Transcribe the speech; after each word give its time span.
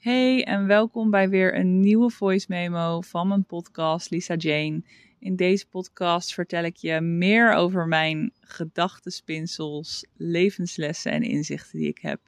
Hey 0.00 0.44
en 0.44 0.66
welkom 0.66 1.10
bij 1.10 1.28
weer 1.28 1.56
een 1.56 1.80
nieuwe 1.80 2.10
voice 2.10 2.46
memo 2.48 3.00
van 3.00 3.28
mijn 3.28 3.44
podcast 3.44 4.10
Lisa 4.10 4.34
Jane. 4.34 4.82
In 5.18 5.36
deze 5.36 5.68
podcast 5.68 6.34
vertel 6.34 6.64
ik 6.64 6.76
je 6.76 7.00
meer 7.00 7.54
over 7.54 7.86
mijn 7.86 8.32
gedachtenspinsels, 8.40 10.06
levenslessen 10.16 11.12
en 11.12 11.22
inzichten 11.22 11.78
die 11.78 11.88
ik 11.88 11.98
heb. 11.98 12.20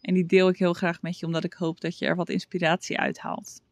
En 0.00 0.14
die 0.14 0.26
deel 0.26 0.48
ik 0.48 0.58
heel 0.58 0.72
graag 0.72 1.02
met 1.02 1.18
je 1.18 1.26
omdat 1.26 1.44
ik 1.44 1.52
hoop 1.52 1.80
dat 1.80 1.98
je 1.98 2.06
er 2.06 2.16
wat 2.16 2.28
inspiratie 2.28 2.98
uithaalt. 2.98 3.62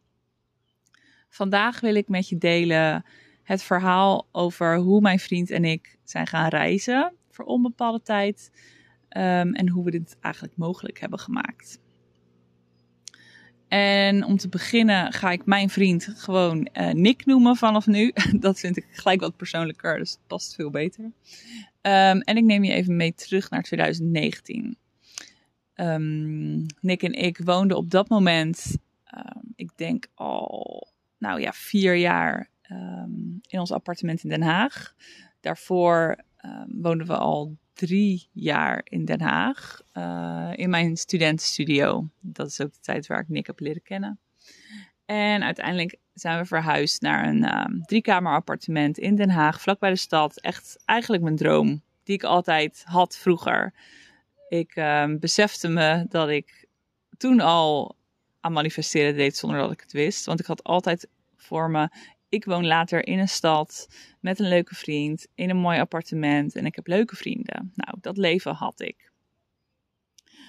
Vandaag 1.29 1.81
wil 1.81 1.95
ik 1.95 2.09
met 2.09 2.29
je 2.29 2.39
delen 2.39 3.05
het 3.43 3.63
verhaal 3.63 4.29
over 4.33 4.77
hoe 4.77 5.01
mijn 5.01 5.19
vriend 5.19 5.51
en 5.51 5.65
ik 5.65 5.99
zijn 6.05 6.27
gaan 6.27 6.49
reizen 6.49 7.15
voor 7.31 7.45
onbepaalde 7.45 8.03
tijd 8.03 8.51
um, 9.17 9.55
en 9.55 9.69
hoe 9.69 9.85
we 9.85 9.91
dit 9.91 10.17
eigenlijk 10.21 10.57
mogelijk 10.57 11.01
hebben 11.01 11.19
gemaakt. 11.19 11.79
En 13.69 14.25
om 14.25 14.37
te 14.37 14.49
beginnen 14.49 15.13
ga 15.13 15.31
ik 15.31 15.47
mijn 15.47 15.71
vriend 15.71 16.13
gewoon 16.17 16.69
uh, 16.73 16.91
Nick 16.91 17.27
noemen 17.27 17.57
vanaf 17.57 17.87
nu. 17.87 18.13
Dat 18.41 18.59
vind 18.59 18.77
ik 18.77 18.87
gelijk 18.91 19.21
wat 19.21 19.37
persoonlijker, 19.37 19.99
dus 19.99 20.11
het 20.11 20.27
past 20.27 20.55
veel 20.55 20.71
beter. 20.71 21.05
Um, 21.05 21.13
en 22.21 22.37
ik 22.37 22.45
neem 22.45 22.65
je 22.65 22.73
even 22.73 22.97
mee 22.97 23.15
terug 23.15 23.51
naar 23.51 23.63
2019. 23.63 24.65
Um, 24.65 24.77
ehm, 25.75 26.67
Nick 26.81 27.03
en 27.03 27.13
ik 27.13 27.39
woonden 27.45 27.77
op 27.77 27.91
dat 27.91 28.09
moment, 28.09 28.77
um, 29.15 29.53
ik 29.55 29.71
denk 29.77 30.07
al, 30.15 30.89
nou 31.19 31.41
ja, 31.41 31.53
vier 31.53 31.95
jaar 31.95 32.51
in 33.47 33.59
ons 33.59 33.73
appartement 33.73 34.23
in 34.23 34.29
Den 34.29 34.43
Haag. 34.43 34.95
Daarvoor 35.41 36.19
woonden 36.67 37.07
we 37.07 37.17
al 37.17 37.57
drie 37.79 38.29
jaar 38.33 38.81
in 38.85 39.05
Den 39.05 39.21
Haag. 39.21 39.81
Uh, 39.95 40.51
in 40.55 40.71
mijn 40.71 40.97
studentenstudio. 40.97 42.09
Dat 42.21 42.47
is 42.47 42.61
ook 42.61 42.73
de 42.73 42.81
tijd 42.81 43.07
waar 43.07 43.21
ik 43.21 43.29
Nick 43.29 43.47
heb 43.47 43.61
leren 43.61 43.83
kennen. 43.83 44.19
En 45.05 45.43
uiteindelijk 45.43 45.97
zijn 46.15 46.39
we 46.39 46.45
verhuisd 46.45 47.03
naar 47.03 47.29
een 47.29 47.59
um, 47.59 47.83
driekamer 47.83 48.33
appartement 48.33 48.99
in 48.99 49.17
Den 49.17 49.31
Haag, 49.31 49.61
vlakbij 49.61 49.91
de 49.91 49.97
stad. 49.97 50.41
Echt 50.41 50.83
eigenlijk 50.85 51.23
mijn 51.23 51.37
droom, 51.37 51.83
die 52.03 52.15
ik 52.15 52.25
altijd 52.25 52.83
had 52.87 53.17
vroeger. 53.17 53.75
Ik 54.49 54.77
um, 54.77 55.19
besefte 55.19 55.69
me 55.69 56.07
dat 56.09 56.29
ik 56.29 56.67
toen 57.17 57.41
al 57.41 57.97
aan 58.41 58.53
manifesteren 58.53 59.17
deed 59.17 59.37
zonder 59.37 59.59
dat 59.59 59.73
ik 59.73 59.81
het 59.81 59.93
wist. 59.93 60.25
Want 60.25 60.41
ik 60.41 60.47
had 60.47 60.65
altijd 60.65 61.09
voor 61.37 61.71
me, 61.71 61.89
ik 62.29 62.45
woon 62.45 62.67
later 62.67 63.07
in 63.07 63.19
een 63.19 63.29
stad 63.29 63.89
met 64.21 64.39
een 64.39 64.49
leuke 64.49 64.75
vriend, 64.75 65.27
in 65.35 65.51
een 65.51 65.57
mooi 65.57 65.79
appartement 65.79 66.57
en 66.57 66.67
ik 66.67 66.75
heb 66.75 66.87
leuke 66.87 67.17
vrienden. 67.17 67.73
Nou, 67.75 67.99
dat 68.01 68.17
leven 68.17 68.55
had 68.55 68.81
ik. 68.81 69.13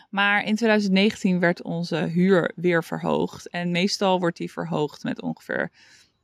Maar 0.10 0.44
in 0.44 0.56
2019 0.56 1.40
werd 1.40 1.64
onze 1.64 1.96
huur 1.96 2.52
weer 2.56 2.84
verhoogd. 2.84 3.50
En 3.50 3.72
meestal 3.72 4.20
wordt 4.20 4.38
die 4.38 4.52
verhoogd 4.52 5.04
met 5.04 5.22
ongeveer 5.22 5.72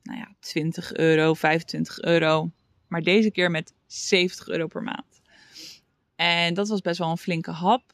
nou 0.03 0.19
ja, 0.19 0.35
20 0.39 0.93
euro, 0.93 1.33
25 1.33 2.01
euro. 2.01 2.51
Maar 2.87 3.01
deze 3.01 3.31
keer 3.31 3.51
met 3.51 3.73
70 3.85 4.47
euro 4.47 4.67
per 4.67 4.83
maand. 4.83 5.21
En 6.15 6.53
dat 6.53 6.67
was 6.67 6.81
best 6.81 6.99
wel 6.99 7.09
een 7.09 7.17
flinke 7.17 7.51
hap. 7.51 7.93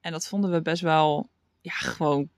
En 0.00 0.12
dat 0.12 0.28
vonden 0.28 0.50
we 0.50 0.62
best 0.62 0.82
wel, 0.82 1.30
ja, 1.60 1.72
gewoon 1.72 2.28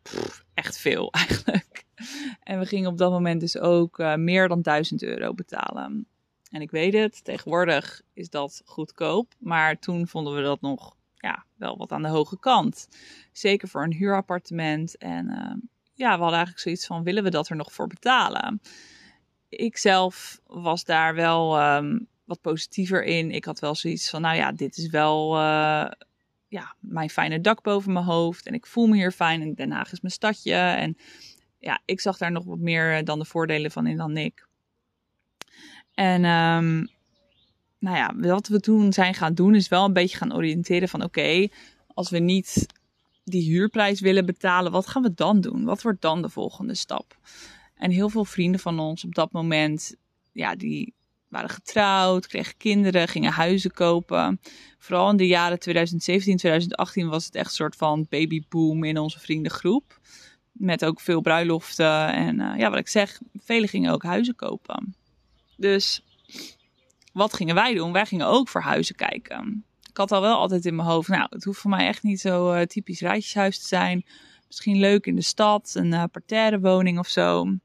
echt 0.55 0.79
veel 0.79 1.13
eigenlijk. 1.27 1.85
En 2.43 2.59
we 2.59 2.67
gingen 2.67 2.91
op 2.91 2.99
dat 2.99 3.11
moment 3.11 3.41
dus 3.41 3.59
ook 3.59 3.99
uh, 3.99 4.15
meer 4.15 4.49
dan 4.49 4.63
1000 4.63 5.03
euro 5.03 5.35
betalen. 5.35 6.07
En 6.51 6.61
ik 6.61 6.71
weet 6.71 6.95
het, 6.95 7.25
tegenwoordig 7.25 8.03
is 8.13 8.31
dat 8.31 8.63
goedkoop. 8.65 9.35
Maar 9.39 9.79
toen 9.79 10.09
vonden 10.09 10.35
we 10.35 10.43
dat 10.43 10.61
nog 10.61 10.97
ja, 11.17 11.45
wel 11.57 11.77
wat 11.77 11.93
aan 11.93 12.03
de 12.03 12.09
hoge 12.09 12.39
kant. 12.39 12.89
Zeker 13.33 13.69
voor 13.69 13.83
een 13.83 13.93
huurappartement. 13.93 14.97
En 14.97 15.27
uh, 15.27 15.63
ja, 15.95 16.15
we 16.15 16.23
hadden 16.23 16.33
eigenlijk 16.33 16.59
zoiets 16.59 16.87
van: 16.87 17.03
willen 17.03 17.23
we 17.23 17.31
dat 17.31 17.49
er 17.49 17.57
nog 17.57 17.73
voor 17.73 17.87
betalen? 17.87 18.61
Ik 19.49 19.77
zelf 19.77 20.41
was 20.47 20.85
daar 20.85 21.15
wel 21.15 21.75
um, 21.77 22.07
wat 22.25 22.41
positiever 22.41 23.05
in. 23.05 23.31
Ik 23.31 23.45
had 23.45 23.61
wel 23.61 23.75
zoiets 23.75 24.11
van: 24.11 24.21
nou 24.21 24.37
ja, 24.37 24.53
dit 24.53 24.77
is 24.77 24.89
wel. 24.89 25.35
Uh, 25.37 25.91
ja, 26.49 26.75
mijn 26.79 27.11
fijne 27.11 27.41
dak 27.41 27.63
boven 27.63 27.93
mijn 27.93 28.05
hoofd. 28.05 28.47
En 28.47 28.55
ik 28.55 28.67
voel 28.67 28.87
me 28.87 28.95
hier 28.95 29.13
fijn. 29.13 29.43
En 29.43 29.55
Den 29.55 29.71
Haag 29.71 29.93
is 29.93 30.01
mijn 30.01 30.15
stadje. 30.15 30.55
En 30.55 30.97
ja, 31.63 31.81
ik 31.85 32.01
zag 32.01 32.19
daar 32.19 32.33
nog 32.33 32.45
wat 32.45 32.59
meer 32.59 32.97
eh, 32.97 33.05
dan 33.05 33.19
de 33.19 33.25
voordelen 33.25 33.71
van 33.71 33.87
in 33.87 33.97
dan 33.97 34.13
Nick. 34.13 34.47
En 35.95 36.25
um, 36.25 36.89
nou 37.79 37.97
ja, 37.97 38.15
wat 38.17 38.49
we 38.49 38.61
toen 38.61 38.93
zijn 38.93 39.15
gaan 39.15 39.35
doen 39.35 39.55
is 39.55 39.69
wel 39.69 39.85
een 39.85 39.93
beetje 39.93 40.17
gaan 40.17 40.35
oriënteren 40.35 40.89
van 40.89 41.03
oké, 41.03 41.49
als 41.87 42.11
we 42.11 42.19
niet 42.19 42.67
die 43.25 43.51
huurprijs 43.51 44.01
willen 44.01 44.27
betalen, 44.27 44.73
wat 44.73 44.87
gaan 44.87 45.03
we 45.03 45.15
dan 45.15 45.41
doen? 45.41 45.65
Wat 45.65 45.83
wordt 45.83 46.01
dan 46.01 46.23
de 46.23 46.29
volgende 46.29 46.75
stap? 46.75 47.19
En 47.75 47.91
heel 47.91 48.09
veel 48.09 48.25
vrienden 48.25 48.61
van 48.61 48.79
ons 48.79 49.05
op 49.05 49.15
dat 49.15 49.33
moment, 49.33 49.97
ja, 50.33 50.57
die 50.57 50.95
waren 51.29 51.51
getrouwd, 51.51 52.27
kregen 52.27 52.57
kinderen, 52.57 53.09
gingen 53.09 53.33
huizen 53.33 53.73
kopen. 53.73 54.41
Vooral 54.79 55.11
in 55.11 55.17
de 55.17 55.27
jaren 55.27 55.59
2017, 55.59 56.37
2018 56.37 57.09
was 57.09 57.25
het 57.25 57.35
echt 57.35 57.47
een 57.47 57.55
soort 57.55 57.77
van 57.77 58.07
babyboom 58.09 58.85
in 58.85 58.99
onze 58.99 59.21
vriendengroep. 59.21 60.01
Met 60.53 60.85
ook 60.85 61.01
veel 61.01 61.21
bruiloften 61.21 62.13
en 62.13 62.41
uh, 62.41 62.53
ja, 62.57 62.71
wat 62.71 62.79
ik 62.79 62.89
zeg, 62.89 63.21
velen 63.39 63.69
gingen 63.69 63.93
ook 63.93 64.03
huizen 64.03 64.35
kopen. 64.35 64.95
Dus 65.57 66.05
wat 67.13 67.35
gingen 67.35 67.55
wij 67.55 67.75
doen? 67.75 67.93
Wij 67.93 68.07
gingen 68.07 68.27
ook 68.27 68.49
voor 68.49 68.61
huizen 68.61 68.95
kijken. 68.95 69.65
Ik 69.89 69.97
had 69.97 70.13
al 70.13 70.21
wel 70.21 70.37
altijd 70.37 70.65
in 70.65 70.77
mijn 70.77 70.89
hoofd, 70.89 71.09
nou, 71.09 71.27
het 71.31 71.45
hoeft 71.45 71.61
voor 71.61 71.71
mij 71.71 71.87
echt 71.87 72.03
niet 72.03 72.21
zo 72.21 72.53
uh, 72.53 72.61
typisch 72.61 73.01
rijtjeshuis 73.01 73.59
te 73.59 73.67
zijn. 73.67 74.05
Misschien 74.47 74.77
leuk 74.77 75.07
in 75.07 75.15
de 75.15 75.23
stad, 75.23 75.73
een 75.75 75.93
uh, 75.93 76.05
parterre 76.13 76.61
woning 76.61 76.99
of 76.99 77.09
zo. 77.09 77.57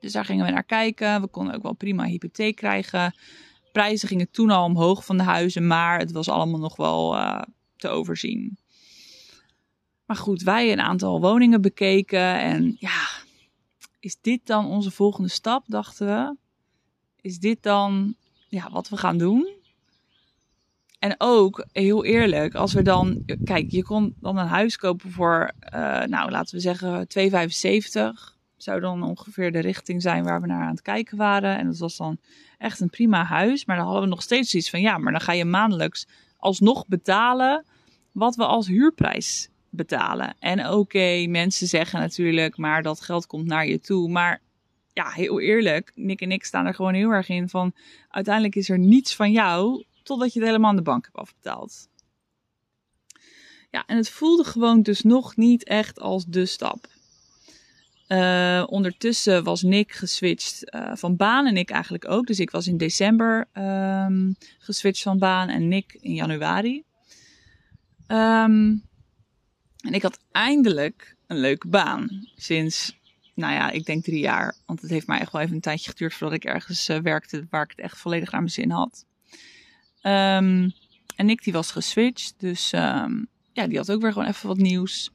Dus 0.00 0.12
daar 0.12 0.24
gingen 0.24 0.46
we 0.46 0.52
naar 0.52 0.64
kijken. 0.64 1.20
We 1.20 1.26
konden 1.26 1.54
ook 1.54 1.62
wel 1.62 1.74
prima 1.74 2.04
hypotheek 2.04 2.56
krijgen. 2.56 3.14
Prijzen 3.72 4.08
gingen 4.08 4.30
toen 4.30 4.50
al 4.50 4.64
omhoog 4.64 5.04
van 5.04 5.16
de 5.16 5.22
huizen, 5.22 5.66
maar 5.66 5.98
het 5.98 6.12
was 6.12 6.28
allemaal 6.28 6.60
nog 6.60 6.76
wel 6.76 7.16
te 7.76 7.88
overzien. 7.88 8.58
Maar 10.12 10.20
goed, 10.20 10.42
wij 10.42 10.72
een 10.72 10.80
aantal 10.80 11.20
woningen 11.20 11.60
bekeken 11.60 12.38
en 12.40 12.76
ja, 12.78 13.00
is 14.00 14.16
dit 14.20 14.46
dan 14.46 14.66
onze 14.66 14.90
volgende 14.90 15.28
stap, 15.28 15.64
dachten 15.66 16.06
we? 16.06 16.36
Is 17.20 17.38
dit 17.38 17.62
dan 17.62 18.14
ja, 18.48 18.70
wat 18.70 18.88
we 18.88 18.96
gaan 18.96 19.18
doen? 19.18 19.48
En 20.98 21.14
ook, 21.18 21.66
heel 21.72 22.04
eerlijk, 22.04 22.54
als 22.54 22.72
we 22.72 22.82
dan... 22.82 23.24
Kijk, 23.44 23.70
je 23.70 23.82
kon 23.82 24.14
dan 24.20 24.36
een 24.38 24.46
huis 24.46 24.76
kopen 24.76 25.10
voor, 25.10 25.52
uh, 25.74 26.02
nou, 26.02 26.30
laten 26.30 26.54
we 26.54 26.60
zeggen 26.60 27.06
2,75. 27.06 28.36
Zou 28.56 28.80
dan 28.80 29.02
ongeveer 29.02 29.52
de 29.52 29.60
richting 29.60 30.02
zijn 30.02 30.24
waar 30.24 30.40
we 30.40 30.46
naar 30.46 30.62
aan 30.62 30.70
het 30.70 30.82
kijken 30.82 31.16
waren. 31.16 31.58
En 31.58 31.66
dat 31.66 31.78
was 31.78 31.96
dan 31.96 32.18
echt 32.58 32.80
een 32.80 32.90
prima 32.90 33.24
huis. 33.24 33.64
Maar 33.64 33.76
dan 33.76 33.84
hadden 33.84 34.02
we 34.02 34.08
nog 34.08 34.22
steeds 34.22 34.54
iets 34.54 34.70
van, 34.70 34.80
ja, 34.80 34.98
maar 34.98 35.12
dan 35.12 35.20
ga 35.20 35.32
je 35.32 35.44
maandelijks 35.44 36.06
alsnog 36.36 36.86
betalen 36.86 37.64
wat 38.12 38.36
we 38.36 38.44
als 38.44 38.66
huurprijs 38.66 39.50
betalen. 39.72 40.34
En 40.38 40.68
oké, 40.68 41.26
mensen 41.28 41.66
zeggen 41.66 42.00
natuurlijk, 42.00 42.56
maar 42.56 42.82
dat 42.82 43.00
geld 43.00 43.26
komt 43.26 43.46
naar 43.46 43.66
je 43.66 43.80
toe. 43.80 44.08
Maar 44.08 44.40
ja, 44.92 45.10
heel 45.10 45.40
eerlijk, 45.40 45.92
Nick 45.94 46.20
en 46.20 46.32
ik 46.32 46.44
staan 46.44 46.66
er 46.66 46.74
gewoon 46.74 46.94
heel 46.94 47.10
erg 47.10 47.28
in 47.28 47.48
van 47.48 47.72
uiteindelijk 48.08 48.54
is 48.54 48.68
er 48.68 48.78
niets 48.78 49.16
van 49.16 49.32
jou 49.32 49.84
totdat 50.02 50.32
je 50.32 50.38
het 50.38 50.48
helemaal 50.48 50.70
aan 50.70 50.76
de 50.76 50.82
bank 50.82 51.04
hebt 51.04 51.16
afbetaald. 51.16 51.88
Ja, 53.70 53.84
en 53.86 53.96
het 53.96 54.10
voelde 54.10 54.44
gewoon 54.44 54.82
dus 54.82 55.02
nog 55.02 55.36
niet 55.36 55.64
echt 55.64 56.00
als 56.00 56.24
de 56.26 56.46
stap. 56.46 56.86
Uh, 58.08 58.64
ondertussen 58.66 59.44
was 59.44 59.62
Nick 59.62 59.92
geswitcht 59.92 60.74
uh, 60.74 60.90
van 60.94 61.16
baan 61.16 61.46
en 61.46 61.56
ik 61.56 61.70
eigenlijk 61.70 62.08
ook. 62.08 62.26
Dus 62.26 62.40
ik 62.40 62.50
was 62.50 62.66
in 62.66 62.76
december 62.76 63.48
um, 63.54 64.36
geswitcht 64.58 65.02
van 65.02 65.18
baan 65.18 65.48
en 65.48 65.68
Nick 65.68 65.96
in 66.00 66.14
januari. 66.14 66.84
Um, 68.08 68.82
en 69.82 69.94
ik 69.94 70.02
had 70.02 70.18
eindelijk 70.32 71.16
een 71.26 71.38
leuke 71.38 71.68
baan. 71.68 72.28
Sinds, 72.36 72.98
nou 73.34 73.52
ja, 73.52 73.70
ik 73.70 73.84
denk 73.84 74.04
drie 74.04 74.20
jaar. 74.20 74.56
Want 74.66 74.80
het 74.80 74.90
heeft 74.90 75.06
mij 75.06 75.18
echt 75.18 75.32
wel 75.32 75.40
even 75.40 75.54
een 75.54 75.60
tijdje 75.60 75.90
geduurd 75.90 76.14
voordat 76.14 76.36
ik 76.36 76.44
ergens 76.44 76.88
uh, 76.88 76.98
werkte 76.98 77.46
waar 77.50 77.62
ik 77.62 77.70
het 77.70 77.80
echt 77.80 77.98
volledig 77.98 78.30
naar 78.30 78.40
mijn 78.40 78.52
zin 78.52 78.70
had. 78.70 79.04
Um, 80.02 80.72
en 81.16 81.26
Nick 81.26 81.44
die 81.44 81.52
was 81.52 81.70
geswitcht. 81.70 82.34
Dus 82.36 82.72
um, 82.72 83.28
ja, 83.52 83.66
die 83.66 83.76
had 83.76 83.90
ook 83.90 84.02
weer 84.02 84.12
gewoon 84.12 84.28
even 84.28 84.48
wat 84.48 84.56
nieuws. 84.56 85.10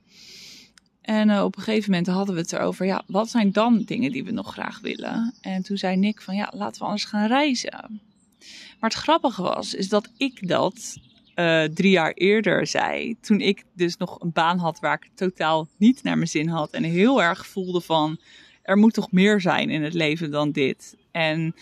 En 1.01 1.29
uh, 1.29 1.43
op 1.43 1.57
een 1.57 1.63
gegeven 1.63 1.91
moment 1.91 2.07
hadden 2.07 2.35
we 2.35 2.41
het 2.41 2.53
erover, 2.53 2.85
ja, 2.85 3.03
wat 3.07 3.29
zijn 3.29 3.51
dan 3.51 3.83
dingen 3.83 4.11
die 4.11 4.23
we 4.23 4.31
nog 4.31 4.51
graag 4.51 4.79
willen? 4.79 5.33
En 5.41 5.63
toen 5.63 5.77
zei 5.77 5.95
Nick 5.95 6.21
van, 6.21 6.35
ja, 6.35 6.51
laten 6.55 6.79
we 6.79 6.85
anders 6.85 7.05
gaan 7.05 7.27
reizen. 7.27 8.01
Maar 8.79 8.89
het 8.89 8.99
grappige 8.99 9.41
was, 9.41 9.73
is 9.73 9.89
dat 9.89 10.09
ik 10.17 10.47
dat 10.47 10.97
uh, 11.39 11.63
drie 11.63 11.91
jaar 11.91 12.11
eerder 12.11 12.67
zei. 12.67 13.15
Toen 13.21 13.39
ik 13.39 13.63
dus 13.73 13.97
nog 13.97 14.21
een 14.21 14.31
baan 14.31 14.57
had 14.57 14.79
waar 14.79 14.99
ik 15.01 15.09
totaal 15.15 15.67
niet 15.77 16.03
naar 16.03 16.15
mijn 16.15 16.27
zin 16.29 16.47
had. 16.47 16.71
En 16.71 16.83
heel 16.83 17.21
erg 17.21 17.47
voelde 17.47 17.81
van, 17.81 18.19
er 18.61 18.77
moet 18.77 18.93
toch 18.93 19.11
meer 19.11 19.41
zijn 19.41 19.69
in 19.69 19.83
het 19.83 19.93
leven 19.93 20.31
dan 20.31 20.51
dit. 20.51 20.97
En 21.11 21.55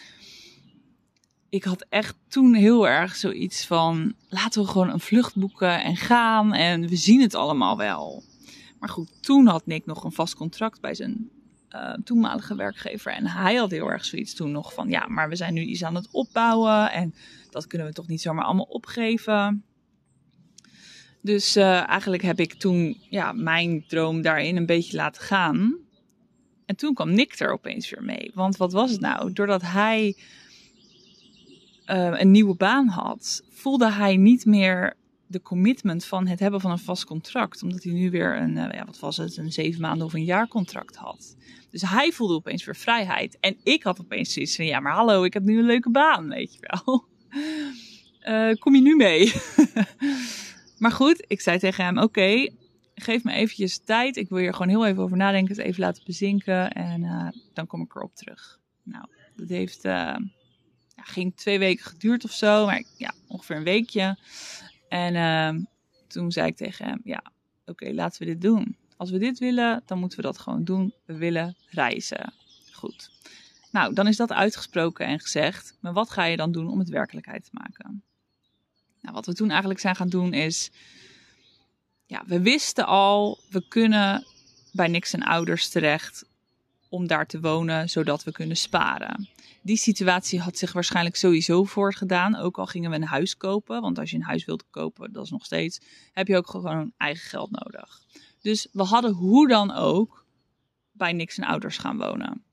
ik 1.49 1.63
had 1.63 1.85
echt 1.89 2.15
toen 2.27 2.53
heel 2.53 2.87
erg 2.87 3.15
zoiets 3.15 3.65
van, 3.65 4.13
laten 4.29 4.61
we 4.61 4.67
gewoon 4.67 4.89
een 4.89 4.99
vlucht 4.99 5.35
boeken 5.35 5.83
en 5.83 5.95
gaan. 5.95 6.53
En 6.53 6.87
we 6.87 6.95
zien 6.95 7.21
het 7.21 7.35
allemaal 7.35 7.77
wel. 7.77 8.23
Maar 8.79 8.89
goed, 8.89 9.23
toen 9.23 9.47
had 9.47 9.65
Nick 9.65 9.85
nog 9.85 10.03
een 10.03 10.11
vast 10.11 10.35
contract 10.35 10.81
bij 10.81 10.93
zijn 10.93 11.29
uh, 11.75 11.93
toenmalige 12.03 12.55
werkgever. 12.55 13.11
En 13.11 13.27
hij 13.27 13.55
had 13.55 13.71
heel 13.71 13.91
erg 13.91 14.05
zoiets 14.05 14.33
toen 14.33 14.51
nog 14.51 14.73
van, 14.73 14.89
ja, 14.89 15.07
maar 15.07 15.29
we 15.29 15.35
zijn 15.35 15.53
nu 15.53 15.61
iets 15.61 15.83
aan 15.83 15.95
het 15.95 16.07
opbouwen 16.11 16.91
en 16.91 17.13
dat 17.49 17.67
kunnen 17.67 17.87
we 17.87 17.93
toch 17.93 18.07
niet 18.07 18.21
zomaar 18.21 18.45
allemaal 18.45 18.65
opgeven. 18.65 19.63
Dus 21.21 21.57
uh, 21.57 21.89
eigenlijk 21.89 22.23
heb 22.23 22.39
ik 22.39 22.53
toen 22.53 22.97
ja, 23.09 23.31
mijn 23.31 23.83
droom 23.87 24.21
daarin 24.21 24.57
een 24.57 24.65
beetje 24.65 24.97
laten 24.97 25.21
gaan. 25.21 25.75
En 26.65 26.75
toen 26.75 26.93
kwam 26.93 27.13
Nick 27.13 27.39
er 27.39 27.51
opeens 27.51 27.89
weer 27.89 28.03
mee. 28.03 28.31
Want 28.33 28.57
wat 28.57 28.71
was 28.71 28.91
het 28.91 28.99
nou? 28.99 29.33
Doordat 29.33 29.61
hij 29.61 30.17
uh, 31.87 32.19
een 32.19 32.31
nieuwe 32.31 32.55
baan 32.55 32.87
had, 32.87 33.43
voelde 33.49 33.91
hij 33.91 34.17
niet 34.17 34.45
meer 34.45 34.93
de 35.27 35.41
commitment 35.41 36.05
van 36.05 36.27
het 36.27 36.39
hebben 36.39 36.61
van 36.61 36.71
een 36.71 36.79
vast 36.79 37.05
contract. 37.05 37.63
Omdat 37.63 37.83
hij 37.83 37.93
nu 37.93 38.09
weer 38.09 38.37
een, 38.37 38.53
ja, 38.53 38.85
wat 38.85 38.99
was 38.99 39.17
het, 39.17 39.37
een 39.37 39.51
zeven 39.51 39.81
maanden 39.81 40.05
of 40.07 40.13
een 40.13 40.23
jaar 40.23 40.47
contract 40.47 40.95
had. 40.95 41.35
Dus 41.75 41.89
hij 41.89 42.11
voelde 42.11 42.33
opeens 42.33 42.65
weer 42.65 42.75
vrijheid. 42.75 43.37
En 43.39 43.57
ik 43.63 43.83
had 43.83 43.99
opeens 44.01 44.33
zoiets 44.33 44.55
van, 44.55 44.65
ja 44.65 44.79
maar 44.79 44.93
hallo, 44.93 45.23
ik 45.23 45.33
heb 45.33 45.43
nu 45.43 45.57
een 45.59 45.65
leuke 45.65 45.89
baan, 45.89 46.29
weet 46.29 46.53
je 46.53 46.59
wel. 46.61 47.05
Uh, 48.27 48.55
kom 48.61 48.75
je 48.75 48.81
nu 48.81 48.95
mee? 48.95 49.33
maar 50.83 50.91
goed, 50.91 51.25
ik 51.27 51.41
zei 51.41 51.59
tegen 51.59 51.85
hem, 51.85 51.97
oké, 51.97 52.49
geef 52.95 53.23
me 53.23 53.33
eventjes 53.33 53.77
tijd. 53.77 54.17
Ik 54.17 54.29
wil 54.29 54.37
hier 54.37 54.53
gewoon 54.53 54.69
heel 54.69 54.85
even 54.85 55.03
over 55.03 55.17
nadenken, 55.17 55.55
het 55.55 55.65
even 55.65 55.81
laten 55.81 56.03
bezinken. 56.05 56.71
En 56.71 57.03
uh, 57.03 57.27
dan 57.53 57.67
kom 57.67 57.81
ik 57.81 57.95
erop 57.95 58.15
terug. 58.15 58.59
Nou, 58.83 59.05
dat 59.35 59.49
heeft, 59.49 59.85
uh, 59.85 59.91
ja, 60.95 61.03
ging 61.03 61.35
twee 61.35 61.59
weken 61.59 61.85
geduurd 61.85 62.23
of 62.23 62.31
zo, 62.31 62.65
maar 62.65 62.83
ja, 62.97 63.13
ongeveer 63.27 63.55
een 63.55 63.63
weekje. 63.63 64.17
En 64.89 65.67
toen 66.07 66.31
zei 66.31 66.47
ik 66.47 66.55
tegen 66.55 66.85
hem, 66.85 67.01
ja, 67.03 67.23
oké, 67.65 67.93
laten 67.93 68.19
we 68.19 68.25
dit 68.25 68.41
doen. 68.41 68.77
Als 68.97 69.11
we 69.11 69.17
dit 69.17 69.39
willen, 69.39 69.83
dan 69.85 69.99
moeten 69.99 70.17
we 70.17 70.23
dat 70.23 70.37
gewoon 70.37 70.63
doen. 70.63 70.93
We 71.05 71.15
willen 71.15 71.55
reizen. 71.69 72.33
Goed. 72.71 73.09
Nou, 73.71 73.93
dan 73.93 74.07
is 74.07 74.17
dat 74.17 74.31
uitgesproken 74.31 75.05
en 75.05 75.19
gezegd. 75.19 75.77
Maar 75.79 75.93
wat 75.93 76.09
ga 76.09 76.23
je 76.23 76.37
dan 76.37 76.51
doen 76.51 76.69
om 76.69 76.79
het 76.79 76.89
werkelijkheid 76.89 77.43
te 77.43 77.49
maken? 77.51 78.03
Nou, 79.01 79.15
wat 79.15 79.25
we 79.25 79.33
toen 79.33 79.49
eigenlijk 79.49 79.79
zijn 79.79 79.95
gaan 79.95 80.09
doen 80.09 80.33
is. 80.33 80.71
Ja, 82.05 82.23
we 82.25 82.41
wisten 82.41 82.85
al, 82.85 83.39
we 83.49 83.67
kunnen 83.67 84.25
bij 84.71 84.87
niks 84.87 85.13
en 85.13 85.23
ouders 85.23 85.69
terecht 85.69 86.25
om 86.89 87.07
daar 87.07 87.25
te 87.25 87.39
wonen, 87.39 87.89
zodat 87.89 88.23
we 88.23 88.31
kunnen 88.31 88.57
sparen. 88.57 89.29
Die 89.61 89.77
situatie 89.77 90.39
had 90.39 90.57
zich 90.57 90.73
waarschijnlijk 90.73 91.15
sowieso 91.15 91.63
voorgedaan, 91.63 92.35
ook 92.35 92.57
al 92.57 92.65
gingen 92.65 92.89
we 92.89 92.95
een 92.95 93.03
huis 93.03 93.37
kopen. 93.37 93.81
Want 93.81 93.99
als 93.99 94.09
je 94.09 94.15
een 94.15 94.23
huis 94.23 94.45
wilt 94.45 94.63
kopen, 94.69 95.13
dat 95.13 95.23
is 95.23 95.29
nog 95.31 95.45
steeds, 95.45 95.79
heb 96.13 96.27
je 96.27 96.37
ook 96.37 96.49
gewoon 96.49 96.93
eigen 96.97 97.29
geld 97.29 97.51
nodig. 97.51 98.01
Dus 98.45 98.67
we 98.71 98.83
hadden 98.83 99.11
hoe 99.11 99.47
dan 99.47 99.71
ook 99.71 100.25
bij 100.91 101.13
niks 101.13 101.37
en 101.37 101.43
ouders 101.43 101.77
gaan 101.77 101.97
wonen. 101.97 102.43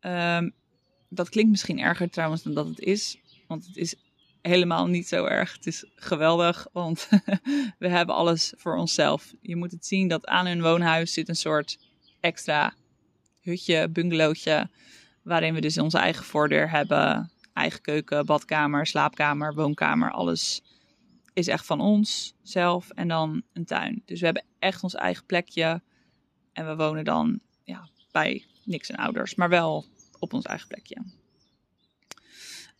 Um, 0.00 0.54
dat 1.08 1.28
klinkt 1.28 1.50
misschien 1.50 1.78
erger 1.78 2.10
trouwens 2.10 2.42
dan 2.42 2.54
dat 2.54 2.66
het 2.68 2.80
is, 2.80 3.18
want 3.48 3.66
het 3.66 3.76
is 3.76 3.94
helemaal 4.42 4.86
niet 4.86 5.08
zo 5.08 5.24
erg. 5.24 5.52
Het 5.52 5.66
is 5.66 5.84
geweldig, 5.94 6.66
want 6.72 7.08
we 7.78 7.88
hebben 7.88 8.14
alles 8.14 8.52
voor 8.56 8.76
onszelf. 8.76 9.34
Je 9.40 9.56
moet 9.56 9.70
het 9.70 9.86
zien 9.86 10.08
dat 10.08 10.26
aan 10.26 10.46
hun 10.46 10.62
woonhuis 10.62 11.12
zit 11.12 11.28
een 11.28 11.36
soort 11.36 11.78
extra 12.20 12.74
hutje, 13.40 13.88
bungalowtje, 13.88 14.68
waarin 15.22 15.54
we 15.54 15.60
dus 15.60 15.78
onze 15.78 15.98
eigen 15.98 16.24
voordeur 16.24 16.70
hebben. 16.70 17.30
Eigen 17.52 17.80
keuken, 17.80 18.26
badkamer, 18.26 18.86
slaapkamer, 18.86 19.54
woonkamer, 19.54 20.10
alles 20.10 20.62
is 21.36 21.48
echt 21.48 21.66
van 21.66 21.80
ons 21.80 22.34
zelf 22.42 22.90
en 22.90 23.08
dan 23.08 23.42
een 23.52 23.64
tuin. 23.64 24.02
Dus 24.04 24.18
we 24.18 24.24
hebben 24.24 24.44
echt 24.58 24.82
ons 24.82 24.94
eigen 24.94 25.26
plekje 25.26 25.82
en 26.52 26.66
we 26.66 26.76
wonen 26.76 27.04
dan 27.04 27.40
ja, 27.64 27.88
bij 28.10 28.44
niks 28.64 28.90
en 28.90 28.96
ouders, 28.96 29.34
maar 29.34 29.48
wel 29.48 29.84
op 30.18 30.32
ons 30.32 30.44
eigen 30.44 30.68
plekje. 30.68 30.96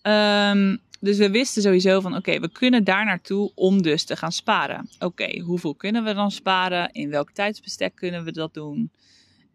Um, 0.02 0.80
dus 1.00 1.18
we 1.18 1.30
wisten 1.30 1.62
sowieso 1.62 2.00
van 2.00 2.16
oké, 2.16 2.40
we 2.40 2.52
kunnen 2.52 2.84
daar 2.84 3.04
naartoe 3.04 3.52
om 3.54 3.82
dus 3.82 4.04
te 4.04 4.16
gaan 4.16 4.32
sparen. 4.32 4.88
Oké, 4.98 5.40
hoeveel 5.40 5.74
kunnen 5.74 6.04
we 6.04 6.14
dan 6.14 6.30
sparen? 6.30 6.92
In 6.92 7.10
welk 7.10 7.30
tijdsbestek 7.30 7.94
kunnen 7.94 8.24
we 8.24 8.32
dat 8.32 8.54
doen? 8.54 8.92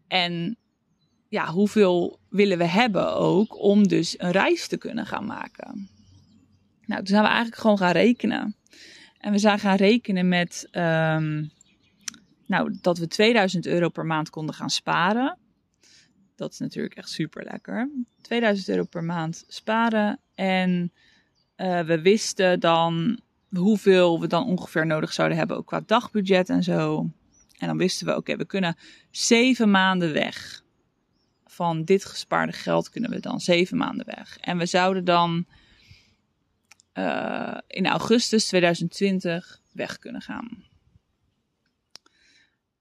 En 0.08 0.56
ja, 1.28 1.46
hoeveel 1.46 2.20
willen 2.28 2.58
we 2.58 2.66
hebben 2.66 3.14
ook 3.14 3.62
om 3.62 3.88
dus 3.88 4.14
een 4.18 4.30
reis 4.30 4.66
te 4.66 4.76
kunnen 4.76 5.06
gaan 5.06 5.26
maken? 5.26 5.88
Nou, 6.86 6.98
toen 6.98 7.06
zijn 7.06 7.22
we 7.22 7.28
eigenlijk 7.28 7.60
gewoon 7.60 7.78
gaan 7.78 7.92
rekenen. 7.92 8.56
En 9.22 9.32
we 9.32 9.38
zijn 9.38 9.58
gaan 9.58 9.76
rekenen 9.76 10.28
met 10.28 10.68
um, 10.72 11.50
nou, 12.46 12.78
dat 12.80 12.98
we 12.98 13.06
2000 13.06 13.66
euro 13.66 13.88
per 13.88 14.06
maand 14.06 14.30
konden 14.30 14.54
gaan 14.54 14.70
sparen. 14.70 15.38
Dat 16.36 16.52
is 16.52 16.58
natuurlijk 16.58 16.94
echt 16.94 17.08
super 17.10 17.44
lekker. 17.44 17.90
2000 18.20 18.68
euro 18.68 18.84
per 18.84 19.04
maand 19.04 19.44
sparen. 19.48 20.20
En 20.34 20.92
uh, 21.56 21.80
we 21.80 22.00
wisten 22.00 22.60
dan 22.60 23.20
hoeveel 23.48 24.20
we 24.20 24.26
dan 24.26 24.46
ongeveer 24.46 24.86
nodig 24.86 25.12
zouden 25.12 25.38
hebben, 25.38 25.56
ook 25.56 25.66
qua 25.66 25.82
dagbudget 25.86 26.48
en 26.48 26.62
zo. 26.62 27.10
En 27.58 27.66
dan 27.66 27.78
wisten 27.78 28.06
we, 28.06 28.16
oké, 28.16 28.36
we 28.36 28.44
kunnen 28.44 28.76
zeven 29.10 29.70
maanden 29.70 30.12
weg. 30.12 30.62
Van 31.44 31.84
dit 31.84 32.04
gespaarde 32.04 32.52
geld 32.52 32.90
kunnen 32.90 33.10
we 33.10 33.20
dan 33.20 33.40
zeven 33.40 33.76
maanden 33.76 34.06
weg. 34.06 34.38
En 34.38 34.58
we 34.58 34.66
zouden 34.66 35.04
dan 35.04 35.46
uh, 36.94 37.58
in 37.66 37.86
augustus 37.86 38.46
2020 38.46 39.60
weg 39.72 39.98
kunnen 39.98 40.20
gaan. 40.20 40.64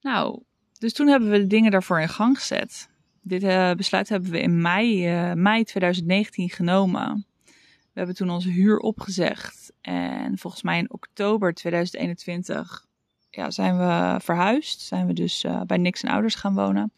Nou, 0.01 0.43
dus 0.79 0.93
toen 0.93 1.07
hebben 1.07 1.29
we 1.29 1.37
de 1.37 1.47
dingen 1.47 1.71
daarvoor 1.71 2.01
in 2.01 2.09
gang 2.09 2.37
gezet. 2.37 2.89
Dit 3.21 3.43
uh, 3.43 3.71
besluit 3.73 4.09
hebben 4.09 4.31
we 4.31 4.41
in 4.41 4.61
mei, 4.61 5.13
uh, 5.13 5.33
mei 5.33 5.63
2019 5.63 6.49
genomen. 6.49 7.25
We 7.45 7.97
hebben 7.97 8.15
toen 8.15 8.29
onze 8.29 8.49
huur 8.49 8.77
opgezegd. 8.77 9.73
En 9.81 10.37
volgens 10.37 10.61
mij 10.61 10.77
in 10.77 10.91
oktober 10.91 11.53
2021 11.53 12.85
ja, 13.29 13.51
zijn 13.51 13.77
we 13.77 14.19
verhuisd. 14.21 14.79
Zijn 14.81 15.07
we 15.07 15.13
dus 15.13 15.45
bij 15.65 15.77
Niks 15.77 16.03
en 16.03 16.11
Ouders 16.11 16.35
gaan 16.35 16.53
wonen. 16.53 16.93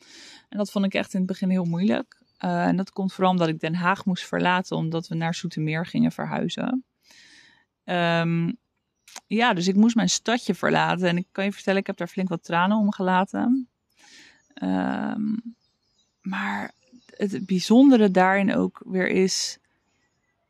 En 0.49 0.57
dat 0.57 0.71
vond 0.71 0.85
ik 0.85 0.93
echt 0.93 1.13
in 1.13 1.19
het 1.19 1.27
begin 1.27 1.49
heel 1.49 1.65
moeilijk. 1.65 2.21
en 2.37 2.75
dat 2.75 2.91
komt 2.91 3.13
vooral 3.13 3.31
omdat 3.31 3.47
ik 3.47 3.59
Den 3.59 3.75
Haag 3.75 4.05
moest 4.05 4.25
verlaten, 4.25 4.77
omdat 4.77 5.07
we 5.07 5.15
naar 5.15 5.35
Zoetermeer 5.35 5.85
gingen 5.85 6.11
verhuizen. 6.11 6.83
Um, 7.85 8.57
ja, 9.27 9.53
dus 9.53 9.67
ik 9.67 9.75
moest 9.75 9.95
mijn 9.95 10.09
stadje 10.09 10.55
verlaten. 10.55 11.07
En 11.07 11.17
ik 11.17 11.27
kan 11.31 11.43
je 11.43 11.53
vertellen, 11.53 11.79
ik 11.79 11.87
heb 11.87 11.97
daar 11.97 12.07
flink 12.07 12.29
wat 12.29 12.43
tranen 12.43 12.77
om 12.77 12.91
gelaten. 12.91 13.69
Um, 14.63 15.55
maar 16.21 16.73
het 17.05 17.45
bijzondere 17.45 18.11
daarin 18.11 18.55
ook 18.55 18.81
weer 18.85 19.07
is, 19.07 19.57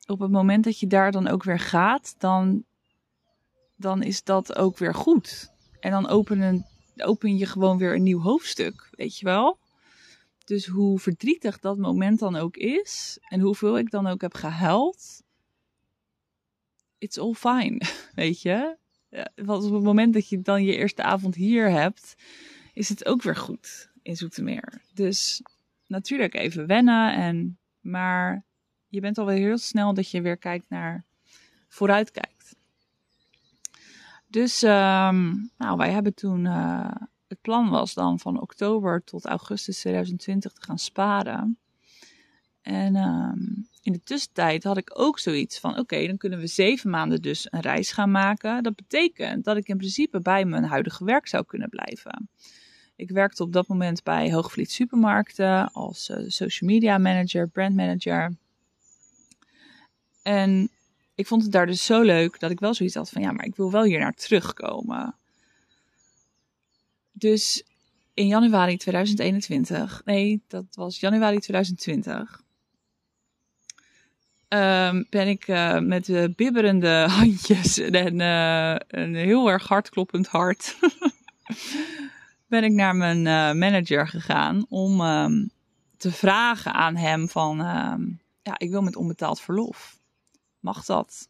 op 0.05 0.19
het 0.19 0.31
moment 0.31 0.63
dat 0.63 0.79
je 0.79 0.87
daar 0.87 1.11
dan 1.11 1.27
ook 1.27 1.43
weer 1.43 1.59
gaat, 1.59 2.15
dan, 2.17 2.63
dan 3.75 4.03
is 4.03 4.23
dat 4.23 4.55
ook 4.55 4.77
weer 4.77 4.93
goed. 4.93 5.51
En 5.79 5.91
dan 5.91 6.07
openen, 6.07 6.65
open 6.97 7.37
je 7.37 7.45
gewoon 7.45 7.77
weer 7.77 7.95
een 7.95 8.03
nieuw 8.03 8.21
hoofdstuk, 8.21 8.89
weet 8.91 9.17
je 9.17 9.25
wel? 9.25 9.59
Dus 10.45 10.65
hoe 10.65 10.99
verdrietig 10.99 11.59
dat 11.59 11.77
moment 11.77 12.19
dan 12.19 12.35
ook 12.35 12.57
is, 12.57 13.17
en 13.27 13.39
hoeveel 13.39 13.77
ik 13.77 13.91
dan 13.91 14.07
ook 14.07 14.21
heb 14.21 14.33
gehuild, 14.33 15.22
it's 17.03 17.17
all 17.17 17.33
fine, 17.33 17.81
weet 18.15 18.41
je? 18.41 18.77
Want 19.35 19.63
op 19.63 19.73
het 19.73 19.83
moment 19.83 20.13
dat 20.13 20.29
je 20.29 20.41
dan 20.41 20.63
je 20.63 20.75
eerste 20.75 21.03
avond 21.03 21.35
hier 21.35 21.69
hebt, 21.69 22.15
is 22.73 22.89
het 22.89 23.05
ook 23.05 23.21
weer 23.21 23.35
goed 23.35 23.89
in 24.01 24.15
Zoetermeer. 24.15 24.81
Dus 24.93 25.41
natuurlijk 25.87 26.33
even 26.33 26.67
wennen. 26.67 27.13
En, 27.13 27.57
maar 27.79 28.43
je 28.87 28.99
bent 28.99 29.17
alweer 29.17 29.37
heel 29.37 29.57
snel 29.57 29.93
dat 29.93 30.11
je 30.11 30.21
weer 30.21 30.37
kijkt 30.37 30.69
naar 30.69 31.03
vooruit 31.67 32.11
kijkt. 32.11 32.55
Dus 34.27 34.61
um, 34.61 35.51
nou, 35.57 35.77
wij 35.77 35.91
hebben 35.91 36.13
toen. 36.13 36.45
Uh, 36.45 36.91
het 37.27 37.41
plan 37.41 37.69
was 37.69 37.93
dan 37.93 38.19
van 38.19 38.41
oktober 38.41 39.03
tot 39.03 39.25
augustus 39.25 39.79
2020 39.79 40.53
te 40.53 40.61
gaan 40.61 40.79
sparen. 40.79 41.57
En 42.61 42.95
um, 42.95 43.67
in 43.83 43.91
de 43.91 44.03
tussentijd 44.03 44.63
had 44.63 44.77
ik 44.77 44.99
ook 44.99 45.19
zoiets 45.19 45.59
van: 45.59 45.79
oké, 45.79 46.07
dan 46.07 46.17
kunnen 46.17 46.39
we 46.39 46.47
zeven 46.47 46.89
maanden 46.89 47.21
dus 47.21 47.47
een 47.49 47.61
reis 47.61 47.91
gaan 47.91 48.11
maken. 48.11 48.63
Dat 48.63 48.75
betekent 48.75 49.43
dat 49.43 49.57
ik 49.57 49.67
in 49.67 49.77
principe 49.77 50.19
bij 50.19 50.45
mijn 50.45 50.63
huidige 50.63 51.05
werk 51.05 51.27
zou 51.27 51.45
kunnen 51.45 51.69
blijven. 51.69 52.29
Ik 52.95 53.09
werkte 53.09 53.43
op 53.43 53.53
dat 53.53 53.67
moment 53.67 54.03
bij 54.03 54.31
Hoogvliet 54.33 54.71
Supermarkten 54.71 55.71
als 55.71 56.09
uh, 56.09 56.17
social 56.27 56.69
media 56.69 56.97
manager, 56.97 57.47
brand 57.47 57.75
manager. 57.75 58.35
En 60.21 60.69
ik 61.15 61.27
vond 61.27 61.43
het 61.43 61.51
daar 61.51 61.65
dus 61.65 61.85
zo 61.85 62.01
leuk 62.01 62.39
dat 62.39 62.51
ik 62.51 62.59
wel 62.59 62.73
zoiets 62.73 62.95
had 62.95 63.09
van 63.09 63.21
ja, 63.21 63.31
maar 63.31 63.45
ik 63.45 63.55
wil 63.55 63.71
wel 63.71 63.83
hier 63.83 63.99
naar 63.99 64.13
terugkomen. 64.13 65.15
Dus 67.11 67.63
in 68.13 68.27
januari 68.27 68.77
2021, 68.77 70.01
nee, 70.05 70.41
dat 70.47 70.65
was 70.71 70.99
januari 70.99 71.39
2020, 71.39 72.42
um, 74.53 75.05
ben 75.09 75.27
ik 75.27 75.47
uh, 75.47 75.79
met 75.79 76.35
bibberende 76.35 77.05
handjes 77.17 77.77
en 77.77 78.19
uh, 78.19 78.75
een 78.87 79.15
heel 79.15 79.49
erg 79.49 79.67
hardkloppend 79.67 80.27
hart 80.27 80.75
ben 82.53 82.63
ik 82.63 82.71
naar 82.71 82.95
mijn 82.95 83.17
uh, 83.17 83.59
manager 83.59 84.07
gegaan 84.07 84.65
om 84.69 85.01
um, 85.01 85.51
te 85.97 86.11
vragen 86.11 86.73
aan 86.73 86.95
hem 86.95 87.29
van, 87.29 87.59
um, 87.59 88.19
ja, 88.41 88.53
ik 88.57 88.69
wil 88.69 88.81
met 88.81 88.95
onbetaald 88.95 89.41
verlof. 89.41 89.99
Mag 90.59 90.85
dat? 90.85 91.27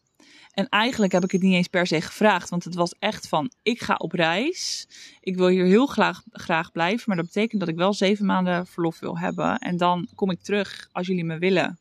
En 0.52 0.70
eigenlijk 0.70 1.12
heb 1.12 1.24
ik 1.24 1.32
het 1.32 1.42
niet 1.42 1.54
eens 1.54 1.68
per 1.68 1.88
se 1.88 2.02
gevraagd, 2.02 2.50
want 2.50 2.64
het 2.64 2.76
was 2.76 2.96
echt 3.00 3.28
van, 3.28 3.52
ik 3.64 3.82
ga 3.82 3.96
op 3.96 4.12
reis. 4.12 4.88
Ik 5.20 5.36
wil 5.36 5.48
hier 5.48 5.66
heel 5.66 5.86
graag, 5.86 6.24
graag 6.32 6.72
blijven, 6.72 7.04
maar 7.08 7.18
dat 7.18 7.26
betekent 7.26 7.60
dat 7.60 7.70
ik 7.70 7.76
wel 7.76 7.94
zeven 7.94 8.26
maanden 8.26 8.68
verlof 8.68 9.00
wil 9.00 9.18
hebben. 9.18 9.58
En 9.58 9.78
dan 9.78 10.08
kom 10.16 10.32
ik 10.32 10.42
terug 10.42 10.90
als 10.92 11.08
jullie 11.08 11.26
me 11.26 11.38
willen 11.38 11.80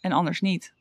en 0.00 0.12
anders 0.12 0.40
niet. 0.40 0.72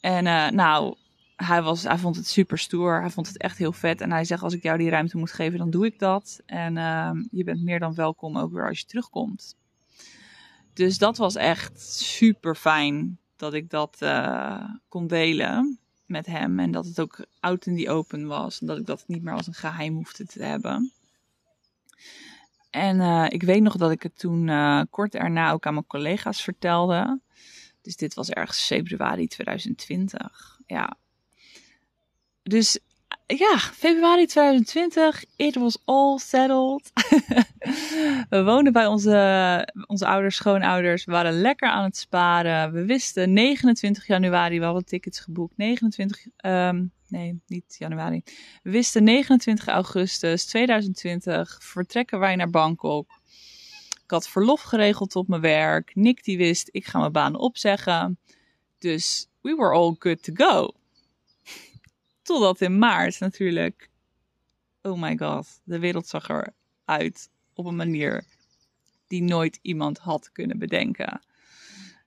En 0.00 0.26
uh, 0.26 0.48
nou, 0.48 0.96
hij, 1.36 1.62
was, 1.62 1.82
hij 1.82 1.98
vond 1.98 2.16
het 2.16 2.26
super 2.26 2.58
stoer. 2.58 3.00
Hij 3.00 3.10
vond 3.10 3.26
het 3.26 3.38
echt 3.38 3.58
heel 3.58 3.72
vet. 3.72 4.00
En 4.00 4.10
hij 4.10 4.24
zegt: 4.24 4.42
Als 4.42 4.54
ik 4.54 4.62
jou 4.62 4.78
die 4.78 4.90
ruimte 4.90 5.16
moet 5.16 5.32
geven, 5.32 5.58
dan 5.58 5.70
doe 5.70 5.86
ik 5.86 5.98
dat. 5.98 6.40
En 6.46 6.76
uh, 6.76 7.10
je 7.30 7.44
bent 7.44 7.62
meer 7.62 7.78
dan 7.78 7.94
welkom 7.94 8.38
ook 8.38 8.52
weer 8.52 8.68
als 8.68 8.78
je 8.78 8.86
terugkomt. 8.86 9.56
Dus 10.72 10.98
dat 10.98 11.16
was 11.16 11.34
echt 11.34 11.80
super 11.80 12.54
fijn 12.54 13.18
dat 13.36 13.54
ik 13.54 13.70
dat 13.70 13.96
uh, 14.02 14.64
kon 14.88 15.06
delen 15.06 15.78
met 16.06 16.26
hem. 16.26 16.58
En 16.58 16.70
dat 16.70 16.84
het 16.84 17.00
ook 17.00 17.26
out 17.40 17.66
in 17.66 17.76
the 17.76 17.90
open 17.90 18.26
was. 18.26 18.60
En 18.60 18.66
dat 18.66 18.78
ik 18.78 18.86
dat 18.86 19.04
niet 19.06 19.22
meer 19.22 19.34
als 19.34 19.46
een 19.46 19.54
geheim 19.54 19.94
hoefde 19.94 20.24
te 20.24 20.42
hebben. 20.42 20.92
En 22.70 22.96
uh, 22.96 23.26
ik 23.28 23.42
weet 23.42 23.62
nog 23.62 23.76
dat 23.76 23.90
ik 23.90 24.02
het 24.02 24.18
toen 24.18 24.50
kort 24.90 25.14
erna 25.14 25.52
ook 25.52 25.66
aan 25.66 25.74
mijn 25.74 25.86
collega's 25.86 26.42
vertelde. 26.42 27.20
Dus 27.82 27.96
dit 27.96 28.14
was 28.14 28.30
ergens 28.30 28.66
februari 28.66 29.26
2020. 29.26 30.58
Ja. 30.66 30.96
Dus 32.42 32.78
ja, 33.26 33.58
februari 33.58 34.26
2020, 34.26 35.24
it 35.36 35.54
was 35.54 35.78
all 35.84 36.18
settled. 36.18 36.92
we 38.30 38.42
woonden 38.44 38.72
bij 38.72 38.86
onze, 38.86 39.68
onze 39.86 40.06
ouders, 40.06 40.36
schoonouders. 40.36 41.04
We 41.04 41.12
waren 41.12 41.40
lekker 41.40 41.68
aan 41.68 41.84
het 41.84 41.96
sparen. 41.96 42.72
We 42.72 42.84
wisten 42.84 43.32
29 43.32 44.06
januari, 44.06 44.58
we 44.58 44.64
hadden 44.64 44.84
tickets 44.84 45.20
geboekt. 45.20 45.56
29, 45.56 46.26
um, 46.44 46.92
nee, 47.08 47.40
niet 47.46 47.76
januari. 47.78 48.22
We 48.62 48.70
wisten 48.70 49.04
29 49.04 49.66
augustus 49.66 50.44
2020 50.44 51.58
vertrekken 51.62 52.18
wij 52.18 52.36
naar 52.36 52.50
Bangkok. 52.50 53.19
Ik 54.10 54.16
had 54.16 54.28
verlof 54.28 54.60
geregeld 54.60 55.16
op 55.16 55.28
mijn 55.28 55.40
werk. 55.40 55.94
Nick 55.94 56.24
die 56.24 56.36
wist, 56.36 56.68
ik 56.72 56.86
ga 56.86 56.98
mijn 56.98 57.12
baan 57.12 57.36
opzeggen. 57.36 58.18
Dus 58.78 59.28
we 59.40 59.54
were 59.54 59.72
all 59.72 59.96
good 59.98 60.22
to 60.22 60.32
go. 60.34 60.70
Totdat 62.22 62.60
in 62.60 62.78
maart 62.78 63.20
natuurlijk. 63.20 63.90
Oh 64.82 65.00
my 65.00 65.16
god, 65.16 65.60
de 65.64 65.78
wereld 65.78 66.06
zag 66.06 66.28
eruit 66.28 67.30
op 67.54 67.66
een 67.66 67.76
manier 67.76 68.24
die 69.06 69.22
nooit 69.22 69.58
iemand 69.62 69.98
had 69.98 70.32
kunnen 70.32 70.58
bedenken. 70.58 71.22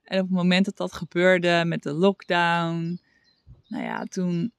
En 0.02 0.20
op 0.20 0.26
het 0.26 0.36
moment 0.36 0.64
dat 0.64 0.76
dat 0.76 0.92
gebeurde 0.92 1.62
met 1.66 1.82
de 1.82 1.92
lockdown, 1.92 3.00
nou 3.68 3.84
ja, 3.84 4.04
toen 4.04 4.52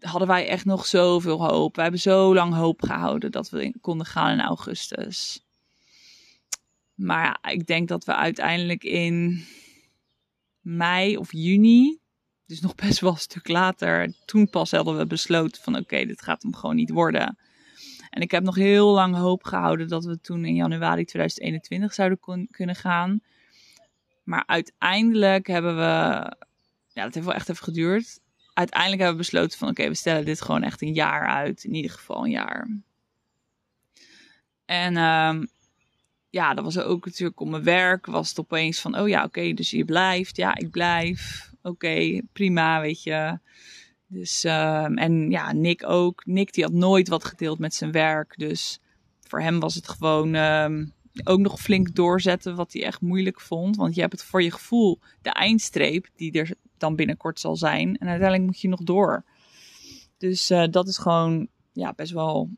hadden 0.00 0.28
wij 0.28 0.48
echt 0.48 0.64
nog 0.64 0.86
zoveel 0.86 1.46
hoop. 1.46 1.76
We 1.76 1.82
hebben 1.82 2.00
zo 2.00 2.34
lang 2.34 2.54
hoop 2.54 2.82
gehouden 2.82 3.30
dat 3.30 3.50
we 3.50 3.74
konden 3.80 4.06
gaan 4.06 4.32
in 4.32 4.40
augustus. 4.40 5.43
Maar 6.94 7.38
ik 7.50 7.66
denk 7.66 7.88
dat 7.88 8.04
we 8.04 8.14
uiteindelijk 8.14 8.84
in 8.84 9.44
mei 10.60 11.16
of 11.16 11.32
juni, 11.32 11.98
dus 12.46 12.60
nog 12.60 12.74
best 12.74 13.00
wel 13.00 13.10
een 13.10 13.18
stuk 13.18 13.48
later, 13.48 14.12
toen 14.24 14.50
pas 14.50 14.70
hadden 14.70 14.96
we 14.96 15.06
besloten 15.06 15.62
van 15.62 15.76
oké, 15.76 16.04
dit 16.06 16.22
gaat 16.22 16.42
hem 16.42 16.54
gewoon 16.54 16.76
niet 16.76 16.90
worden. 16.90 17.38
En 18.10 18.22
ik 18.22 18.30
heb 18.30 18.42
nog 18.42 18.54
heel 18.54 18.92
lang 18.92 19.16
hoop 19.16 19.44
gehouden 19.44 19.88
dat 19.88 20.04
we 20.04 20.20
toen 20.20 20.44
in 20.44 20.54
januari 20.54 21.04
2021 21.04 21.94
zouden 21.94 22.48
kunnen 22.50 22.76
gaan. 22.76 23.20
Maar 24.22 24.42
uiteindelijk 24.46 25.46
hebben 25.46 25.76
we, 25.76 25.82
ja, 26.92 27.02
dat 27.02 27.14
heeft 27.14 27.26
wel 27.26 27.34
echt 27.34 27.48
even 27.48 27.64
geduurd. 27.64 28.20
Uiteindelijk 28.52 29.02
hebben 29.02 29.18
we 29.20 29.30
besloten 29.30 29.58
van 29.58 29.68
oké, 29.68 29.88
we 29.88 29.94
stellen 29.94 30.24
dit 30.24 30.40
gewoon 30.40 30.62
echt 30.62 30.82
een 30.82 30.92
jaar 30.92 31.28
uit. 31.28 31.64
In 31.64 31.74
ieder 31.74 31.90
geval 31.90 32.24
een 32.24 32.30
jaar. 32.30 32.68
En 34.64 34.96
um, 34.96 35.48
ja, 36.34 36.54
dat 36.54 36.64
was 36.64 36.78
ook 36.78 37.04
natuurlijk 37.04 37.40
om 37.40 37.50
mijn 37.50 37.62
werk. 37.62 38.06
Was 38.06 38.28
het 38.28 38.38
opeens 38.38 38.80
van, 38.80 38.98
oh 38.98 39.08
ja, 39.08 39.24
oké, 39.24 39.52
dus 39.52 39.70
je 39.70 39.84
blijft. 39.84 40.36
Ja, 40.36 40.54
ik 40.56 40.70
blijf. 40.70 41.50
Oké, 41.62 42.20
prima, 42.32 42.80
weet 42.80 43.02
je. 43.02 43.38
Dus, 44.06 44.44
um, 44.44 44.98
en 44.98 45.30
ja, 45.30 45.52
Nick 45.52 45.88
ook. 45.88 46.26
Nick 46.26 46.52
die 46.52 46.64
had 46.64 46.72
nooit 46.72 47.08
wat 47.08 47.24
gedeeld 47.24 47.58
met 47.58 47.74
zijn 47.74 47.92
werk. 47.92 48.34
Dus 48.36 48.80
voor 49.20 49.40
hem 49.40 49.60
was 49.60 49.74
het 49.74 49.88
gewoon 49.88 50.34
um, 50.34 50.92
ook 51.24 51.38
nog 51.38 51.60
flink 51.60 51.94
doorzetten 51.94 52.56
wat 52.56 52.72
hij 52.72 52.84
echt 52.84 53.00
moeilijk 53.00 53.40
vond. 53.40 53.76
Want 53.76 53.94
je 53.94 54.00
hebt 54.00 54.12
het 54.12 54.24
voor 54.24 54.42
je 54.42 54.50
gevoel 54.50 55.00
de 55.22 55.30
eindstreep 55.30 56.08
die 56.16 56.32
er 56.32 56.54
dan 56.78 56.96
binnenkort 56.96 57.40
zal 57.40 57.56
zijn. 57.56 57.96
En 57.98 58.08
uiteindelijk 58.08 58.42
moet 58.42 58.60
je 58.60 58.68
nog 58.68 58.82
door. 58.82 59.24
Dus 60.18 60.50
uh, 60.50 60.64
dat 60.70 60.88
is 60.88 60.98
gewoon 60.98 61.48
ja, 61.72 61.92
best 61.92 62.12
wel 62.12 62.50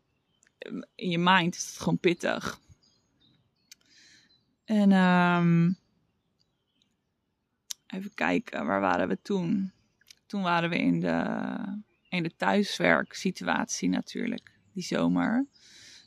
in 0.95 1.11
je 1.11 1.18
mind 1.18 1.54
is 1.54 1.66
het 1.66 1.78
gewoon 1.78 1.99
pittig. 1.99 2.64
En 4.66 4.92
um, 4.92 5.76
even 7.87 8.14
kijken, 8.14 8.66
waar 8.66 8.80
waren 8.80 9.08
we 9.08 9.18
toen? 9.23 9.73
Toen 10.26 10.42
waren 10.42 10.70
we 10.70 10.78
in 10.78 11.00
de, 11.00 11.25
in 12.08 12.23
de 12.23 12.37
thuiswerksituatie 12.37 13.88
natuurlijk, 13.88 14.58
die 14.73 14.82
zomer. 14.82 15.46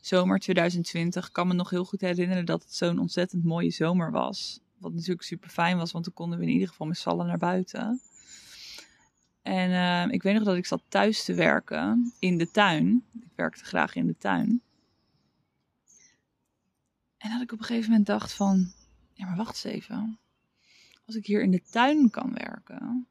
Zomer 0.01 0.39
2020. 0.39 1.27
Ik 1.27 1.33
kan 1.33 1.47
me 1.47 1.53
nog 1.53 1.69
heel 1.69 1.85
goed 1.85 2.01
herinneren 2.01 2.45
dat 2.45 2.63
het 2.63 2.73
zo'n 2.73 2.99
ontzettend 2.99 3.43
mooie 3.43 3.71
zomer 3.71 4.11
was. 4.11 4.59
Wat 4.77 4.93
natuurlijk 4.93 5.23
super 5.23 5.49
fijn 5.49 5.77
was, 5.77 5.91
want 5.91 6.03
toen 6.03 6.13
konden 6.13 6.39
we 6.39 6.45
in 6.45 6.51
ieder 6.51 6.67
geval 6.67 6.87
met 6.87 6.97
z'n 6.97 7.15
naar 7.15 7.37
buiten. 7.37 8.01
En 9.41 9.69
uh, 9.69 10.13
ik 10.13 10.23
weet 10.23 10.33
nog 10.33 10.43
dat 10.43 10.55
ik 10.55 10.65
zat 10.65 10.83
thuis 10.87 11.23
te 11.23 11.33
werken 11.33 12.13
in 12.19 12.37
de 12.37 12.51
tuin. 12.51 13.03
Ik 13.13 13.31
werkte 13.35 13.63
graag 13.63 13.95
in 13.95 14.07
de 14.07 14.17
tuin. 14.17 14.61
En 17.19 17.31
dat 17.31 17.41
ik 17.41 17.51
op 17.51 17.59
een 17.59 17.65
gegeven 17.65 17.89
moment 17.89 18.07
dacht 18.07 18.33
van, 18.33 18.71
ja 19.13 19.25
maar 19.25 19.35
wacht 19.35 19.65
eens 19.65 19.75
even. 19.75 20.19
Als 21.05 21.15
ik 21.15 21.25
hier 21.25 21.41
in 21.41 21.51
de 21.51 21.61
tuin 21.61 22.09
kan 22.09 22.33
werken, 22.33 23.07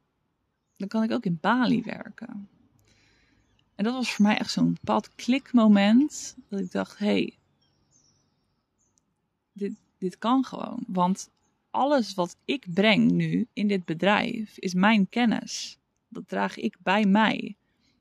dan 0.76 0.88
kan 0.88 1.02
ik 1.02 1.10
ook 1.10 1.24
in 1.24 1.38
Bali 1.40 1.82
werken. 1.82 2.48
En 3.74 3.84
dat 3.84 3.94
was 3.94 4.12
voor 4.12 4.24
mij 4.24 4.38
echt 4.38 4.50
zo'n 4.50 4.72
bepaald 4.72 5.14
klikmoment. 5.14 6.36
Dat 6.48 6.60
ik 6.60 6.70
dacht, 6.70 6.98
hé, 6.98 7.06
hey, 7.06 7.38
dit, 9.52 9.72
dit 9.98 10.18
kan 10.18 10.44
gewoon. 10.44 10.84
Want 10.86 11.30
alles 11.70 12.14
wat 12.14 12.36
ik 12.44 12.66
breng 12.74 13.10
nu 13.10 13.46
in 13.52 13.68
dit 13.68 13.84
bedrijf 13.84 14.58
is 14.58 14.74
mijn 14.74 15.08
kennis. 15.08 15.78
Dat 16.08 16.28
draag 16.28 16.56
ik 16.56 16.76
bij 16.82 17.04
mij. 17.04 17.56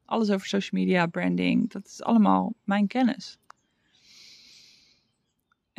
Alles 0.05 0.29
over 0.29 0.47
social 0.47 0.81
media, 0.81 1.05
branding, 1.05 1.71
dat 1.71 1.85
is 1.85 2.03
allemaal 2.03 2.53
mijn 2.63 2.87
kennis. 2.87 3.37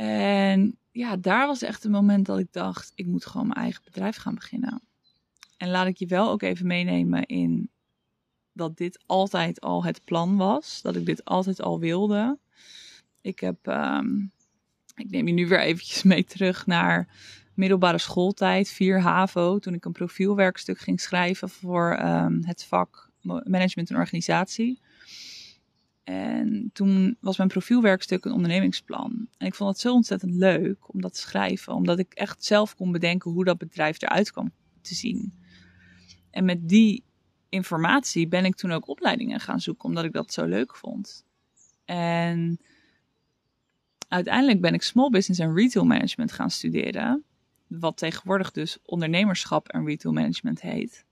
En 0.04 0.78
ja, 0.90 1.16
daar 1.16 1.46
was 1.46 1.62
echt 1.62 1.84
een 1.84 1.90
moment 1.90 2.26
dat 2.26 2.38
ik 2.38 2.52
dacht, 2.52 2.92
ik 2.94 3.06
moet 3.06 3.26
gewoon 3.26 3.46
mijn 3.46 3.60
eigen 3.60 3.82
bedrijf 3.84 4.16
gaan 4.16 4.34
beginnen. 4.34 4.82
En 5.56 5.70
laat 5.70 5.86
ik 5.86 5.96
je 5.96 6.06
wel 6.06 6.30
ook 6.30 6.42
even 6.42 6.66
meenemen 6.66 7.26
in 7.26 7.70
dat 8.52 8.76
dit 8.76 9.02
altijd 9.06 9.60
al 9.60 9.84
het 9.84 10.04
plan 10.04 10.36
was. 10.36 10.82
Dat 10.82 10.96
ik 10.96 11.06
dit 11.06 11.24
altijd 11.24 11.62
al 11.62 11.78
wilde. 11.78 12.38
Ik 13.20 13.40
heb, 13.40 13.66
um, 13.66 14.32
ik 14.94 15.10
neem 15.10 15.26
je 15.26 15.32
nu 15.32 15.48
weer 15.48 15.60
eventjes 15.60 16.02
mee 16.02 16.24
terug 16.24 16.66
naar 16.66 17.08
middelbare 17.54 17.98
schooltijd, 17.98 18.70
4 18.70 19.00
HAVO. 19.00 19.58
Toen 19.58 19.74
ik 19.74 19.84
een 19.84 19.92
profielwerkstuk 19.92 20.78
ging 20.78 21.00
schrijven 21.00 21.48
voor 21.48 21.98
um, 22.02 22.44
het 22.44 22.64
vak 22.64 23.10
management 23.44 23.90
en 23.90 23.96
organisatie. 23.96 24.80
En 26.08 26.70
toen 26.72 27.16
was 27.20 27.36
mijn 27.36 27.48
profielwerkstuk 27.48 28.24
een 28.24 28.32
ondernemingsplan. 28.32 29.28
En 29.36 29.46
ik 29.46 29.54
vond 29.54 29.70
het 29.70 29.80
zo 29.80 29.92
ontzettend 29.92 30.34
leuk 30.34 30.94
om 30.94 31.00
dat 31.00 31.14
te 31.14 31.20
schrijven, 31.20 31.74
omdat 31.74 31.98
ik 31.98 32.12
echt 32.12 32.44
zelf 32.44 32.74
kon 32.74 32.92
bedenken 32.92 33.30
hoe 33.30 33.44
dat 33.44 33.58
bedrijf 33.58 34.02
eruit 34.02 34.30
kwam 34.30 34.52
te 34.80 34.94
zien. 34.94 35.32
En 36.30 36.44
met 36.44 36.68
die 36.68 37.04
informatie 37.48 38.28
ben 38.28 38.44
ik 38.44 38.54
toen 38.54 38.72
ook 38.72 38.88
opleidingen 38.88 39.40
gaan 39.40 39.60
zoeken, 39.60 39.84
omdat 39.84 40.04
ik 40.04 40.12
dat 40.12 40.32
zo 40.32 40.44
leuk 40.44 40.76
vond. 40.76 41.24
En 41.84 42.60
uiteindelijk 44.08 44.60
ben 44.60 44.74
ik 44.74 44.82
small 44.82 45.10
business 45.10 45.40
en 45.40 45.54
retail 45.54 45.84
management 45.84 46.32
gaan 46.32 46.50
studeren, 46.50 47.24
wat 47.66 47.96
tegenwoordig 47.96 48.50
dus 48.50 48.78
ondernemerschap 48.84 49.68
en 49.68 49.86
retail 49.86 50.14
management 50.14 50.60
heet. 50.60 51.06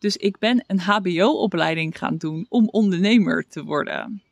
Dus 0.00 0.16
ik 0.16 0.38
ben 0.38 0.64
een 0.66 0.80
HBO-opleiding 0.80 1.98
gaan 1.98 2.16
doen 2.16 2.46
om 2.48 2.68
ondernemer 2.68 3.48
te 3.48 3.64
worden. 3.64 4.22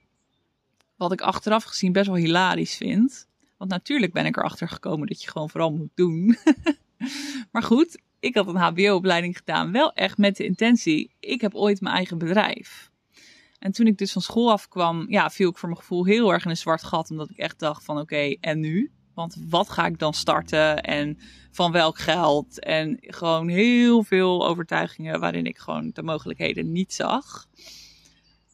Wat 0.96 1.12
ik 1.12 1.20
achteraf 1.20 1.64
gezien 1.64 1.92
best 1.92 2.06
wel 2.06 2.16
hilarisch 2.16 2.76
vind. 2.76 3.28
Want 3.56 3.70
natuurlijk 3.70 4.12
ben 4.12 4.26
ik 4.26 4.36
erachter 4.36 4.68
gekomen 4.68 5.06
dat 5.06 5.22
je 5.22 5.30
gewoon 5.30 5.50
vooral 5.50 5.72
moet 5.72 5.90
doen. 5.94 6.36
maar 7.52 7.62
goed, 7.62 8.00
ik 8.20 8.34
had 8.34 8.46
een 8.46 8.56
HBO-opleiding 8.56 9.36
gedaan. 9.36 9.72
Wel 9.72 9.92
echt 9.92 10.18
met 10.18 10.36
de 10.36 10.44
intentie: 10.44 11.14
ik 11.20 11.40
heb 11.40 11.54
ooit 11.54 11.80
mijn 11.80 11.94
eigen 11.94 12.18
bedrijf. 12.18 12.90
En 13.58 13.72
toen 13.72 13.86
ik 13.86 13.98
dus 13.98 14.12
van 14.12 14.22
school 14.22 14.50
afkwam, 14.50 15.06
ja, 15.08 15.30
viel 15.30 15.50
ik 15.50 15.58
voor 15.58 15.68
mijn 15.68 15.80
gevoel 15.80 16.04
heel 16.04 16.32
erg 16.32 16.44
in 16.44 16.50
een 16.50 16.56
zwart 16.56 16.84
gat. 16.84 17.10
Omdat 17.10 17.30
ik 17.30 17.36
echt 17.36 17.58
dacht 17.58 17.84
van 17.84 17.98
oké, 17.98 18.36
en 18.40 18.60
nu? 18.60 18.92
Want 19.18 19.36
wat 19.48 19.70
ga 19.70 19.86
ik 19.86 19.98
dan 19.98 20.14
starten 20.14 20.82
en 20.82 21.18
van 21.50 21.72
welk 21.72 21.98
geld? 21.98 22.60
En 22.60 22.96
gewoon 23.00 23.48
heel 23.48 24.02
veel 24.02 24.46
overtuigingen 24.46 25.20
waarin 25.20 25.46
ik 25.46 25.58
gewoon 25.58 25.90
de 25.92 26.02
mogelijkheden 26.02 26.72
niet 26.72 26.94
zag. 26.94 27.46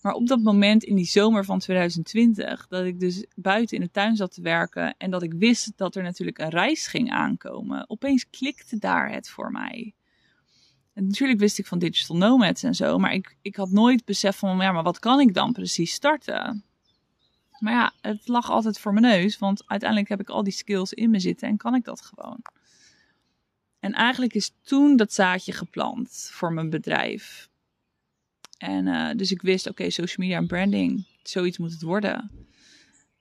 Maar 0.02 0.12
op 0.12 0.26
dat 0.26 0.40
moment 0.40 0.84
in 0.84 0.96
die 0.96 1.06
zomer 1.06 1.44
van 1.44 1.58
2020, 1.58 2.66
dat 2.66 2.84
ik 2.84 3.00
dus 3.00 3.26
buiten 3.34 3.76
in 3.76 3.82
de 3.82 3.90
tuin 3.90 4.16
zat 4.16 4.32
te 4.34 4.42
werken 4.42 4.94
en 4.98 5.10
dat 5.10 5.22
ik 5.22 5.32
wist 5.32 5.72
dat 5.76 5.94
er 5.94 6.02
natuurlijk 6.02 6.38
een 6.38 6.50
reis 6.50 6.86
ging 6.86 7.10
aankomen, 7.10 7.90
opeens 7.90 8.30
klikte 8.30 8.78
daar 8.78 9.10
het 9.10 9.28
voor 9.28 9.50
mij. 9.50 9.94
En 10.94 11.06
natuurlijk 11.06 11.40
wist 11.40 11.58
ik 11.58 11.66
van 11.66 11.78
digital 11.78 12.16
nomads 12.16 12.62
en 12.62 12.74
zo, 12.74 12.98
maar 12.98 13.12
ik, 13.12 13.36
ik 13.42 13.56
had 13.56 13.70
nooit 13.70 14.04
besef 14.04 14.36
van, 14.36 14.58
ja, 14.58 14.72
maar 14.72 14.82
wat 14.82 14.98
kan 14.98 15.20
ik 15.20 15.34
dan 15.34 15.52
precies 15.52 15.92
starten? 15.92 16.64
Maar 17.58 17.72
ja, 17.72 17.92
het 18.00 18.28
lag 18.28 18.50
altijd 18.50 18.78
voor 18.78 18.92
mijn 18.92 19.20
neus, 19.20 19.38
want 19.38 19.62
uiteindelijk 19.66 20.10
heb 20.10 20.20
ik 20.20 20.28
al 20.28 20.42
die 20.42 20.52
skills 20.52 20.92
in 20.92 21.10
me 21.10 21.18
zitten 21.18 21.48
en 21.48 21.56
kan 21.56 21.74
ik 21.74 21.84
dat 21.84 22.00
gewoon. 22.00 22.42
En 23.78 23.92
eigenlijk 23.92 24.34
is 24.34 24.52
toen 24.62 24.96
dat 24.96 25.12
zaadje 25.12 25.52
geplant 25.52 26.28
voor 26.32 26.52
mijn 26.52 26.70
bedrijf. 26.70 27.48
En 28.58 28.86
uh, 28.86 29.10
dus 29.16 29.30
ik 29.30 29.42
wist, 29.42 29.68
oké, 29.68 29.90
social 29.90 30.26
media 30.26 30.36
en 30.36 30.46
branding, 30.46 31.06
zoiets 31.22 31.58
moet 31.58 31.72
het 31.72 31.82
worden. 31.82 32.30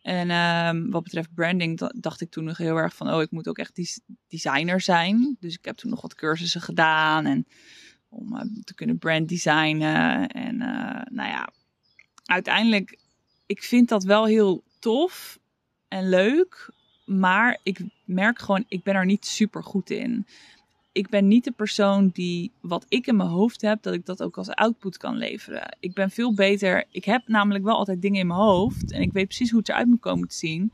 En 0.02 0.30
uh, 0.30 0.92
wat 0.92 1.04
betreft 1.04 1.34
branding 1.34 1.90
dacht 1.96 2.22
ik 2.22 2.30
toen 2.30 2.44
nog 2.44 2.58
heel 2.58 2.76
erg 2.76 2.96
van, 2.96 3.14
oh, 3.14 3.22
ik 3.22 3.32
moet 3.32 3.48
ook 3.48 3.58
echt 3.58 4.02
designer 4.28 4.82
zijn. 4.82 5.38
Dus 5.40 5.54
ik 5.54 5.66
heb 5.66 5.76
toen 5.76 5.90
nog 5.90 6.02
wat 6.02 6.16
cursussen 6.16 6.62
gedaan 6.62 7.26
en 7.26 7.48
om 8.10 8.36
uh, 8.36 8.42
te 8.64 8.74
kunnen 8.74 8.98
brand 8.98 9.30
designen. 9.30 10.28
En 10.28 10.56
uh, 10.56 11.02
nou 11.10 11.30
ja, 11.30 11.50
uiteindelijk, 12.26 12.98
ik 13.46 13.64
vind 13.64 13.90
dat 13.90 14.04
wel 14.04 14.26
heel 14.26 14.64
tof 14.80 15.40
en 15.88 16.10
leuk. 16.10 16.72
Maar 17.06 17.60
ik 17.64 17.80
merk 18.06 18.40
gewoon, 18.40 18.66
ik 18.68 18.84
ben 18.84 18.96
er 18.96 19.06
niet 19.06 19.26
super 19.26 19.64
goed 19.64 19.90
in 19.90 20.26
ik 20.94 21.10
ben 21.10 21.28
niet 21.28 21.44
de 21.44 21.52
persoon 21.52 22.10
die 22.10 22.52
wat 22.62 22.86
ik 22.88 23.08
in 23.08 23.16
mijn 23.16 23.30
hoofd 23.30 23.62
heb, 23.62 23.82
dat 23.82 23.94
ik 23.94 24.06
dat 24.06 24.24
ook 24.24 24.38
als 24.38 24.50
output 24.50 24.98
kan 24.98 25.18
leveren. 25.18 25.78
Ik 25.80 25.94
ben 25.94 26.10
veel 26.10 26.34
beter. 26.34 26.86
Ik 26.90 27.06
heb 27.06 27.28
namelijk 27.28 27.64
wel 27.64 27.76
altijd 27.76 28.02
dingen 28.02 28.20
in 28.20 28.28
mijn 28.28 28.40
hoofd 28.40 28.92
en 28.92 29.02
ik 29.02 29.12
weet 29.12 29.28
precies 29.28 29.50
hoe 29.50 29.60
het 29.60 29.70
eruit 29.70 29.88
moet 29.88 30.00
komen 30.00 30.28
te 30.28 30.36
zien. 30.36 30.72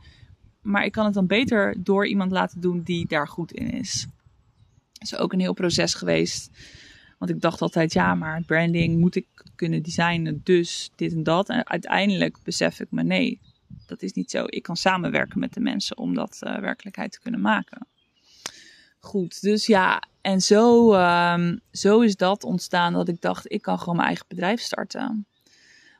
Maar 0.61 0.85
ik 0.85 0.91
kan 0.91 1.05
het 1.05 1.13
dan 1.13 1.27
beter 1.27 1.83
door 1.83 2.07
iemand 2.07 2.31
laten 2.31 2.61
doen 2.61 2.81
die 2.81 3.07
daar 3.07 3.27
goed 3.27 3.51
in 3.51 3.71
is. 3.71 4.07
Dat 4.93 5.11
is 5.11 5.15
ook 5.15 5.33
een 5.33 5.39
heel 5.39 5.53
proces 5.53 5.93
geweest. 5.93 6.49
Want 7.19 7.31
ik 7.31 7.41
dacht 7.41 7.61
altijd, 7.61 7.93
ja, 7.93 8.15
maar 8.15 8.43
branding 8.45 8.99
moet 8.99 9.15
ik 9.15 9.27
kunnen 9.55 9.83
designen, 9.83 10.41
dus 10.43 10.91
dit 10.95 11.13
en 11.13 11.23
dat. 11.23 11.49
En 11.49 11.67
uiteindelijk 11.67 12.37
besef 12.43 12.79
ik 12.79 12.91
me, 12.91 13.03
nee, 13.03 13.39
dat 13.85 14.01
is 14.01 14.13
niet 14.13 14.31
zo. 14.31 14.43
Ik 14.45 14.63
kan 14.63 14.77
samenwerken 14.77 15.39
met 15.39 15.53
de 15.53 15.59
mensen 15.59 15.97
om 15.97 16.13
dat 16.13 16.39
uh, 16.43 16.57
werkelijkheid 16.57 17.11
te 17.11 17.19
kunnen 17.19 17.41
maken. 17.41 17.87
Goed, 18.99 19.41
dus 19.41 19.65
ja, 19.65 20.03
en 20.21 20.41
zo, 20.41 20.93
um, 20.93 21.59
zo 21.71 21.99
is 22.01 22.15
dat 22.15 22.43
ontstaan 22.43 22.93
dat 22.93 23.07
ik 23.07 23.21
dacht, 23.21 23.51
ik 23.51 23.61
kan 23.61 23.79
gewoon 23.79 23.95
mijn 23.95 24.07
eigen 24.07 24.25
bedrijf 24.27 24.61
starten. 24.61 25.25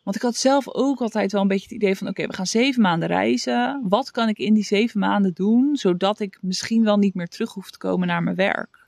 Want 0.04 0.16
ik 0.16 0.22
had 0.22 0.36
zelf 0.36 0.68
ook 0.68 1.02
altijd 1.02 1.32
wel 1.32 1.42
een 1.42 1.48
beetje 1.48 1.68
het 1.68 1.76
idee 1.76 1.96
van: 1.96 2.08
oké, 2.08 2.28
we 2.28 2.34
gaan 2.34 2.48
zeven 2.48 2.82
maanden 2.82 3.08
reizen. 3.08 3.86
Wat 3.90 4.12
kan 4.12 4.28
ik 4.28 4.38
in 4.38 4.54
die 4.54 4.64
zeven 4.64 5.00
maanden 5.00 5.34
doen, 5.34 5.76
zodat 5.76 6.20
ik 6.20 6.38
misschien 6.42 6.84
wel 6.84 6.98
niet 6.98 7.14
meer 7.14 7.28
terug 7.28 7.54
hoef 7.54 7.72
te 7.72 7.78
komen 7.78 8.08
naar 8.08 8.24
mijn 8.24 8.36
werk? 8.36 8.79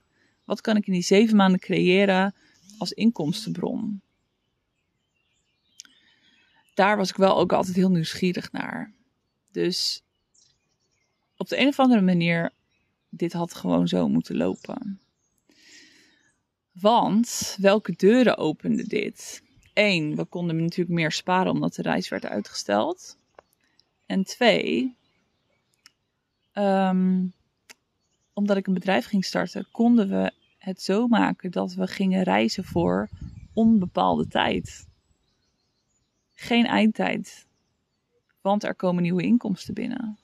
Wat 0.43 0.61
kan 0.61 0.77
ik 0.77 0.87
in 0.87 0.93
die 0.93 1.01
zeven 1.01 1.35
maanden 1.35 1.59
creëren 1.59 2.35
als 2.77 2.91
inkomstenbron? 2.91 4.01
Daar 6.73 6.97
was 6.97 7.09
ik 7.09 7.15
wel 7.15 7.37
ook 7.37 7.53
altijd 7.53 7.75
heel 7.75 7.91
nieuwsgierig 7.91 8.51
naar. 8.51 8.93
Dus 9.51 10.03
op 11.37 11.49
de 11.49 11.59
een 11.59 11.67
of 11.67 11.79
andere 11.79 12.01
manier 12.01 12.51
dit 13.09 13.33
had 13.33 13.53
gewoon 13.53 13.87
zo 13.87 14.07
moeten 14.07 14.37
lopen. 14.37 14.99
Want 16.71 17.57
welke 17.59 17.93
deuren 17.95 18.37
opende 18.37 18.87
dit? 18.87 19.43
Eén, 19.73 20.15
we 20.15 20.25
konden 20.25 20.61
natuurlijk 20.61 20.95
meer 20.95 21.11
sparen 21.11 21.51
omdat 21.51 21.75
de 21.75 21.81
reis 21.81 22.09
werd 22.09 22.25
uitgesteld. 22.25 23.17
En 24.05 24.23
twee, 24.23 24.95
ehm, 26.51 27.25
omdat 28.33 28.57
ik 28.57 28.67
een 28.67 28.73
bedrijf 28.73 29.05
ging 29.05 29.25
starten, 29.25 29.67
konden 29.71 30.09
we 30.09 30.31
het 30.57 30.81
zo 30.81 31.07
maken 31.07 31.51
dat 31.51 31.73
we 31.73 31.87
gingen 31.87 32.23
reizen 32.23 32.63
voor 32.63 33.09
onbepaalde 33.53 34.27
tijd. 34.27 34.87
Geen 36.33 36.65
eindtijd. 36.65 37.47
Want 38.41 38.63
er 38.63 38.75
komen 38.75 39.03
nieuwe 39.03 39.23
inkomsten 39.23 39.73
binnen. 39.73 40.17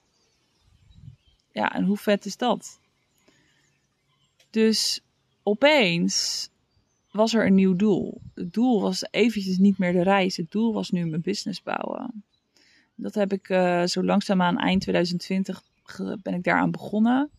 Ja, 1.52 1.74
en 1.74 1.84
hoe 1.84 1.98
vet 1.98 2.26
is 2.26 2.38
dat? 2.38 2.80
Dus 4.50 5.02
opeens 5.44 6.50
was 7.12 7.34
er 7.34 7.46
een 7.46 7.56
nieuw 7.56 7.76
doel. 7.76 8.22
Het 8.34 8.54
doel 8.54 8.82
was 8.82 9.08
eventjes 9.12 9.58
niet 9.58 9.78
meer 9.78 9.94
de 9.94 10.04
reis. 10.04 10.38
Het 10.38 10.52
doel 10.52 10.74
was 10.74 10.90
nu 10.90 11.06
mijn 11.06 11.22
business 11.22 11.64
bouwen. 11.64 12.24
Dat 12.96 13.14
heb 13.14 13.34
ik 13.34 13.50
uh, 13.50 13.84
zo 13.84 14.04
langzaamaan 14.04 14.58
eind 14.58 14.82
2020 14.82 15.64
ben 16.22 16.34
ik 16.34 16.44
daaraan 16.44 16.72
begonnen. 16.72 17.30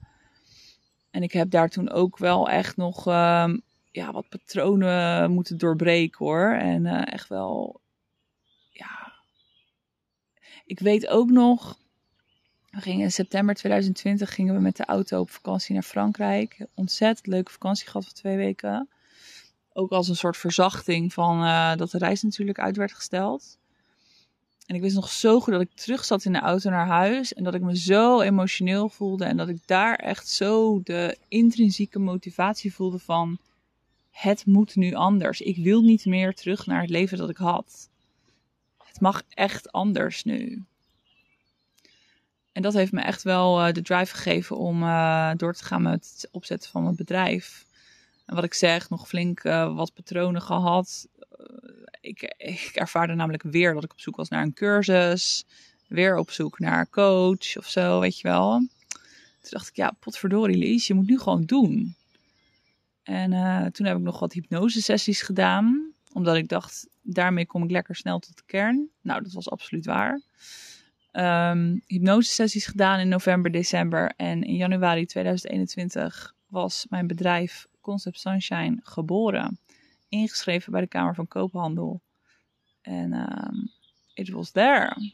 En 1.11 1.23
ik 1.23 1.33
heb 1.33 1.51
daar 1.51 1.68
toen 1.68 1.90
ook 1.90 2.18
wel 2.18 2.49
echt 2.49 2.77
nog 2.77 3.07
uh, 3.09 3.55
ja, 3.90 4.12
wat 4.12 4.29
patronen 4.29 5.31
moeten 5.31 5.59
doorbreken 5.59 6.25
hoor. 6.25 6.53
En 6.53 6.85
uh, 6.85 7.12
echt 7.12 7.29
wel, 7.29 7.81
ja. 8.71 9.12
Ik 10.64 10.79
weet 10.79 11.09
ook 11.09 11.31
nog 11.31 11.79
we 12.71 12.85
gingen 12.85 13.05
in 13.05 13.12
september 13.12 13.55
2020 13.55 14.35
gingen 14.35 14.55
we 14.55 14.61
met 14.61 14.77
de 14.77 14.85
auto 14.85 15.21
op 15.21 15.31
vakantie 15.31 15.75
naar 15.75 15.83
Frankrijk. 15.83 16.66
Ontzettend 16.75 17.27
leuke 17.27 17.53
vakantie 17.53 17.87
gehad 17.87 18.05
voor 18.05 18.14
twee 18.14 18.37
weken. 18.37 18.88
Ook 19.73 19.90
als 19.90 20.09
een 20.09 20.16
soort 20.16 20.37
verzachting 20.37 21.12
van 21.12 21.42
uh, 21.42 21.77
dat 21.77 21.90
de 21.90 21.99
reis 21.99 22.23
natuurlijk 22.23 22.59
uit 22.59 22.77
werd 22.77 22.92
gesteld. 22.92 23.58
En 24.68 24.74
ik 24.74 24.81
wist 24.81 24.94
nog 24.94 25.11
zo 25.11 25.40
goed 25.40 25.52
dat 25.52 25.62
ik 25.62 25.74
terug 25.74 26.04
zat 26.04 26.24
in 26.24 26.33
de 26.33 26.38
auto 26.38 26.70
naar 26.70 26.87
huis. 26.87 27.35
En 27.35 27.44
dat 27.44 27.54
ik 27.54 27.62
me 27.62 27.76
zo 27.76 28.20
emotioneel 28.20 28.88
voelde. 28.88 29.24
En 29.24 29.37
dat 29.37 29.48
ik 29.48 29.66
daar 29.66 29.94
echt 29.94 30.28
zo 30.28 30.81
de 30.83 31.18
intrinsieke 31.28 31.98
motivatie 31.98 32.74
voelde 32.74 32.98
van... 32.98 33.38
Het 34.11 34.46
moet 34.46 34.76
nu 34.76 34.94
anders. 34.94 35.40
Ik 35.40 35.57
wil 35.57 35.81
niet 35.81 36.04
meer 36.04 36.35
terug 36.35 36.66
naar 36.66 36.81
het 36.81 36.90
leven 36.90 37.18
dat 37.18 37.31
ik 37.31 37.37
had. 37.37 37.88
Het 38.85 39.00
mag 39.00 39.22
echt 39.28 39.72
anders 39.72 40.24
nu. 40.24 40.64
En 42.52 42.62
dat 42.62 42.72
heeft 42.72 42.92
me 42.92 43.00
echt 43.00 43.22
wel 43.22 43.66
uh, 43.66 43.72
de 43.72 43.83
drive 43.83 44.14
gegeven 44.16 44.57
om 44.57 44.83
uh, 44.83 45.31
door 45.37 45.54
te 45.54 45.64
gaan 45.64 45.83
met 45.83 46.11
het 46.14 46.28
opzetten 46.33 46.70
van 46.70 46.83
mijn 46.83 46.96
bedrijf. 46.96 47.66
En 48.26 48.35
wat 48.35 48.44
ik 48.44 48.54
zeg, 48.54 48.90
nog 48.90 49.09
flink 49.09 49.44
uh, 49.44 49.74
wat 49.74 49.94
patronen 49.94 50.42
gehad. 50.42 51.09
Ik, 52.01 52.22
ik 52.37 52.70
ervaarde 52.74 53.14
namelijk 53.14 53.42
weer 53.42 53.74
dat 53.74 53.85
ik 53.85 53.92
op 53.92 54.01
zoek 54.01 54.16
was 54.16 54.29
naar 54.29 54.42
een 54.42 54.55
cursus. 54.55 55.44
Weer 55.88 56.16
op 56.16 56.31
zoek 56.31 56.59
naar 56.59 56.90
coach 56.90 57.57
of 57.57 57.68
zo, 57.68 58.01
weet 58.01 58.18
je 58.18 58.29
wel. 58.29 58.59
Toen 59.40 59.51
dacht 59.51 59.68
ik, 59.68 59.77
ja, 59.77 59.96
potverdorie 60.01 60.57
Lies, 60.57 60.87
je 60.87 60.94
moet 60.94 61.07
nu 61.07 61.18
gewoon 61.18 61.44
doen. 61.44 61.94
En 63.03 63.31
toen 63.72 63.87
heb 63.87 63.96
ik 63.96 64.03
nog 64.03 64.18
wat 64.18 64.33
hypnose 64.33 64.83
sessies 64.83 65.22
gedaan. 65.22 65.92
Omdat 66.12 66.37
ik 66.37 66.48
dacht, 66.48 66.88
daarmee 67.03 67.46
kom 67.46 67.64
ik 67.64 67.70
lekker 67.70 67.96
snel 67.96 68.18
tot 68.18 68.37
de 68.37 68.42
kern. 68.46 68.88
Nou, 69.01 69.22
dat 69.22 69.33
was 69.33 69.51
absoluut 69.51 69.87
waar 69.87 70.20
um, 71.12 71.83
hypnosesessies 71.87 72.66
gedaan 72.66 72.98
in 72.98 73.09
november, 73.09 73.51
december. 73.51 74.12
En 74.16 74.42
in 74.42 74.55
januari 74.55 75.07
2021 75.07 76.35
was 76.46 76.87
mijn 76.88 77.07
bedrijf 77.07 77.66
Concept 77.81 78.20
Sunshine 78.20 78.81
geboren. 78.83 79.59
Ingeschreven 80.09 80.73
bij 80.73 80.81
de 80.81 80.87
Kamer 80.87 81.14
van 81.14 81.29
Koophandel. 81.29 82.01
En 82.83 83.12
um, 83.12 83.71
it 84.14 84.29
was 84.29 84.51
there. 84.51 85.12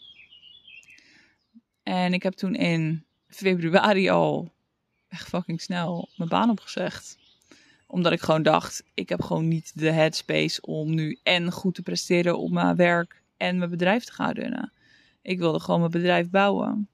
En 1.83 2.13
ik 2.13 2.23
heb 2.23 2.33
toen 2.33 2.55
in 2.55 3.05
februari 3.29 4.09
al 4.09 4.53
echt 5.09 5.29
fucking 5.29 5.61
snel 5.61 6.09
mijn 6.17 6.29
baan 6.29 6.51
opgezegd. 6.51 7.19
Omdat 7.87 8.13
ik 8.13 8.21
gewoon 8.21 8.43
dacht, 8.43 8.85
ik 8.95 9.09
heb 9.09 9.23
gewoon 9.23 9.49
niet 9.49 9.73
de 9.75 9.91
headspace 9.91 10.61
om 10.61 10.95
nu 10.95 11.19
en 11.23 11.53
goed 11.53 11.75
te 11.75 11.83
presteren 11.83 12.39
op 12.39 12.51
mijn 12.51 12.77
werk 12.77 13.23
en 13.37 13.59
mijn 13.59 13.71
bedrijf 13.71 14.05
te 14.05 14.13
gaan 14.13 14.33
runnen. 14.33 14.73
Ik 15.23 15.39
wilde 15.39 15.61
gewoon 15.61 15.81
mijn 15.81 15.93
bedrijf 15.93 16.31
bouwen. 16.31 16.89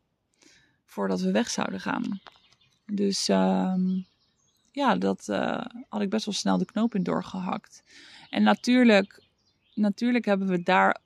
Voordat 0.84 1.20
we 1.20 1.30
weg 1.30 1.50
zouden 1.50 1.80
gaan. 1.80 2.20
Dus 2.86 3.28
um, 3.28 4.06
ja, 4.70 4.96
dat 4.96 5.26
uh, 5.30 5.64
had 5.88 6.00
ik 6.00 6.10
best 6.10 6.24
wel 6.24 6.34
snel 6.34 6.58
de 6.58 6.64
knoop 6.64 6.94
in 6.94 7.02
doorgehakt. 7.02 7.82
En 8.30 8.42
natuurlijk, 8.42 9.22
natuurlijk 9.74 10.24
hebben 10.24 10.48
we 10.48 10.62
daar 10.62 11.00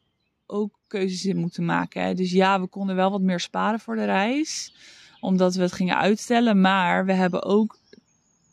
ook 0.46 0.78
keuzes 0.86 1.24
in 1.24 1.36
moeten 1.36 1.64
maken. 1.64 2.02
Hè. 2.02 2.14
Dus 2.14 2.30
ja, 2.30 2.60
we 2.60 2.66
konden 2.66 2.96
wel 2.96 3.10
wat 3.10 3.20
meer 3.20 3.40
sparen 3.40 3.80
voor 3.80 3.96
de 3.96 4.04
reis. 4.04 4.74
Omdat 5.20 5.54
we 5.54 5.62
het 5.62 5.72
gingen 5.72 5.96
uitstellen. 5.96 6.60
Maar 6.60 7.06
we 7.06 7.12
hebben 7.12 7.42
ook, 7.42 7.78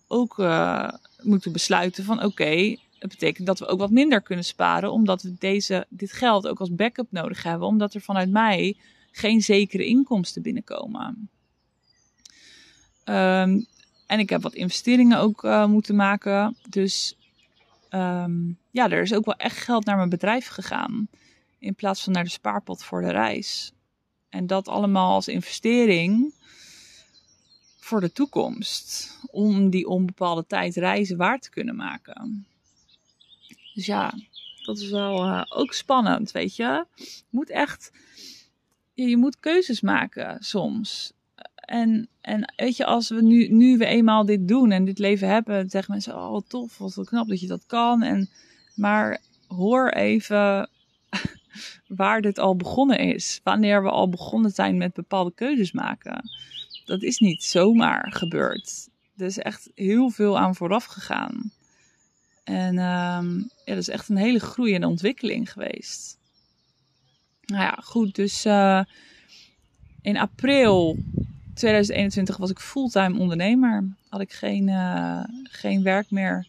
ook 0.08 0.38
uh, 0.38 0.90
moeten 1.22 1.52
besluiten 1.52 2.04
van 2.04 2.24
oké, 2.24 2.78
het 3.00 3.10
betekent 3.10 3.48
dat 3.48 3.60
we 3.60 3.68
ook 3.68 3.80
wat 3.80 3.92
minder 3.92 4.22
kunnen 4.22 4.46
sparen, 4.46 4.92
omdat 4.92 5.22
we 5.22 5.36
deze, 5.40 5.86
dit 5.90 6.12
geld 6.12 6.48
ook 6.48 6.60
als 6.60 6.76
backup 6.76 7.08
nodig 7.12 7.44
hebben, 7.44 7.68
omdat 7.68 7.94
er 7.94 8.02
vanuit 8.02 8.30
mij 8.30 8.78
geen 9.12 9.42
zekere 9.42 9.86
inkomsten 9.86 10.42
binnenkomen. 10.42 11.30
Ehm, 13.04 13.62
en 14.12 14.20
ik 14.20 14.30
heb 14.30 14.42
wat 14.42 14.54
investeringen 14.54 15.18
ook 15.18 15.44
uh, 15.44 15.66
moeten 15.66 15.96
maken. 15.96 16.56
Dus 16.70 17.16
um, 17.90 18.58
ja, 18.72 18.90
er 18.90 19.02
is 19.02 19.14
ook 19.14 19.26
wel 19.26 19.36
echt 19.36 19.58
geld 19.58 19.86
naar 19.86 19.96
mijn 19.96 20.10
bedrijf 20.10 20.48
gegaan. 20.48 21.08
In 21.60 21.76
plaats 21.76 22.04
van 22.04 22.14
naar 22.14 22.24
de 22.24 22.30
spaarpot 22.30 22.84
voor 22.84 23.02
de 23.02 23.12
reis. 23.12 23.72
En 24.30 24.48
dat 24.48 24.68
allemaal 24.68 25.14
als 25.14 25.28
investering 25.28 26.34
voor 27.80 28.02
de 28.02 28.12
toekomst. 28.12 29.18
Om 29.26 29.70
die 29.70 29.88
onbepaalde 29.88 30.46
tijd 30.48 30.76
reizen 30.76 31.18
waar 31.18 31.40
te 31.40 31.50
kunnen 31.50 31.76
maken. 31.76 32.46
Dus 33.74 33.86
ja, 33.86 34.14
dat 34.64 34.78
is 34.78 34.90
wel 34.90 35.26
uh, 35.26 35.44
ook 35.50 35.74
spannend, 35.74 36.32
weet 36.32 36.56
je. 36.56 36.86
Je 36.96 37.26
moet 37.30 37.50
echt, 37.50 37.92
je 38.94 39.18
moet 39.18 39.40
keuzes 39.40 39.82
maken 39.82 40.44
soms. 40.44 41.14
En, 41.72 42.08
en 42.22 42.54
weet 42.56 42.78
je, 42.78 42.86
als 42.86 43.10
we 43.10 43.22
nu, 43.22 43.48
nu 43.48 43.78
we 43.78 43.86
eenmaal 43.86 44.26
dit 44.26 44.48
doen 44.48 44.72
en 44.72 44.86
dit 44.86 45.00
leven 45.00 45.28
hebben, 45.28 45.70
zeggen 45.70 45.92
mensen, 45.92 46.16
oh 46.16 46.32
wat 46.32 46.50
tof, 46.50 46.78
wat 46.78 47.02
knap 47.04 47.28
dat 47.28 47.40
je 47.40 47.48
dat 47.48 47.66
kan. 47.66 48.02
En, 48.04 48.30
maar 48.76 49.22
hoor 49.48 49.90
even 49.90 50.70
waar 51.88 52.22
dit 52.22 52.40
al 52.40 52.56
begonnen 52.56 53.00
is. 53.00 53.40
Wanneer 53.44 53.84
we 53.84 53.90
al 53.90 54.10
begonnen 54.10 54.52
zijn 54.52 54.78
met 54.78 54.94
bepaalde 54.94 55.34
keuzes 55.36 55.72
maken. 55.72 56.30
Dat 56.86 57.02
is 57.02 57.20
niet 57.20 57.44
zomaar 57.44 58.12
gebeurd. 58.12 58.90
Er 59.18 59.26
is 59.26 59.38
echt 59.38 59.72
heel 59.76 60.10
veel 60.10 60.40
aan 60.40 60.56
vooraf 60.56 60.86
gegaan. 60.86 61.52
En 62.44 62.78
um, 62.78 63.50
dat 63.66 63.78
is 63.78 63.90
echt 63.90 64.10
een 64.10 64.18
hele 64.18 64.40
groei 64.40 64.76
en 64.76 64.86
ontwikkeling 64.86 65.52
geweest. 65.52 66.18
Nou 67.46 67.64
ja, 67.64 67.80
goed, 67.84 68.16
dus 68.16 68.46
uh, 68.46 68.84
in 70.02 70.18
april 70.18 70.98
2021 71.54 72.38
was 72.38 72.50
ik 72.50 72.60
fulltime 72.60 73.20
ondernemer. 73.20 73.96
Had 74.10 74.22
ik 74.22 74.32
geen, 74.32 74.68
uh, 74.68 75.24
geen 75.44 75.84
werk 75.84 76.12
meer 76.12 76.48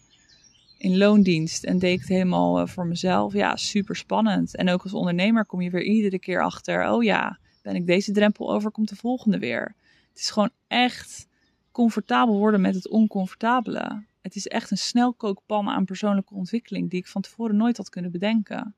in 0.79 0.97
loondienst 0.97 1.65
en 1.65 1.79
deed 1.79 1.93
ik 1.93 2.01
het 2.01 2.09
helemaal 2.09 2.61
uh, 2.61 2.67
voor 2.67 2.87
mezelf. 2.87 3.33
Ja, 3.33 3.57
super 3.57 3.97
spannend. 3.97 4.57
En 4.57 4.69
ook 4.69 4.83
als 4.83 4.93
ondernemer 4.93 5.45
kom 5.45 5.61
je 5.61 5.71
weer 5.71 5.83
iedere 5.83 6.19
keer 6.19 6.43
achter: 6.43 6.91
oh 6.91 7.03
ja, 7.03 7.39
ben 7.63 7.75
ik 7.75 7.87
deze 7.87 8.13
drempel 8.13 8.53
over, 8.53 8.71
komt 8.71 8.89
de 8.89 8.97
volgende 8.97 9.39
weer. 9.39 9.75
Het 10.09 10.21
is 10.21 10.31
gewoon 10.31 10.51
echt 10.67 11.27
comfortabel 11.73 12.39
worden 12.39 12.61
met 12.61 12.75
het 12.75 12.89
oncomfortabele. 12.89 14.05
Het 14.21 14.37
is 14.37 14.47
echt 14.47 14.71
een 14.71 14.79
snelkookpan 14.79 15.69
aan 15.69 15.85
persoonlijke 15.85 16.35
ontwikkeling 16.35 16.91
die 16.91 16.99
ik 16.99 17.07
van 17.07 17.23
tevoren 17.23 17.57
nooit 17.57 17.77
had 17.77 17.89
kunnen 17.89 18.11
bedenken. 18.11 18.75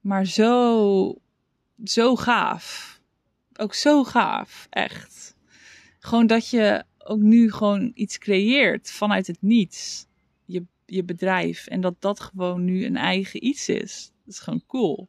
Maar 0.00 0.26
zo, 0.26 1.18
zo 1.84 2.16
gaaf 2.16 2.95
ook 3.58 3.74
zo 3.74 4.04
gaaf, 4.04 4.66
echt. 4.70 5.34
Gewoon 5.98 6.26
dat 6.26 6.50
je 6.50 6.84
ook 6.98 7.20
nu 7.20 7.52
gewoon 7.52 7.90
iets 7.94 8.18
creëert 8.18 8.90
vanuit 8.90 9.26
het 9.26 9.42
niets. 9.42 10.06
Je, 10.44 10.64
je 10.86 11.04
bedrijf. 11.04 11.66
En 11.66 11.80
dat 11.80 12.00
dat 12.00 12.20
gewoon 12.20 12.64
nu 12.64 12.84
een 12.84 12.96
eigen 12.96 13.46
iets 13.46 13.68
is. 13.68 14.12
Dat 14.24 14.34
is 14.34 14.40
gewoon 14.40 14.62
cool. 14.66 15.08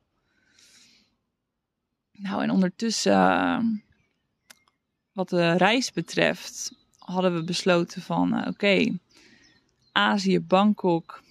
Nou, 2.12 2.44
en 2.44 2.50
ondertussen, 2.50 3.84
wat 5.12 5.30
de 5.30 5.52
reis 5.52 5.92
betreft, 5.92 6.72
hadden 6.98 7.34
we 7.34 7.44
besloten 7.44 8.02
van, 8.02 8.40
uh, 8.40 8.48
oké, 8.48 8.98
Azië, 9.92 10.40
Bangkok, 10.40 11.24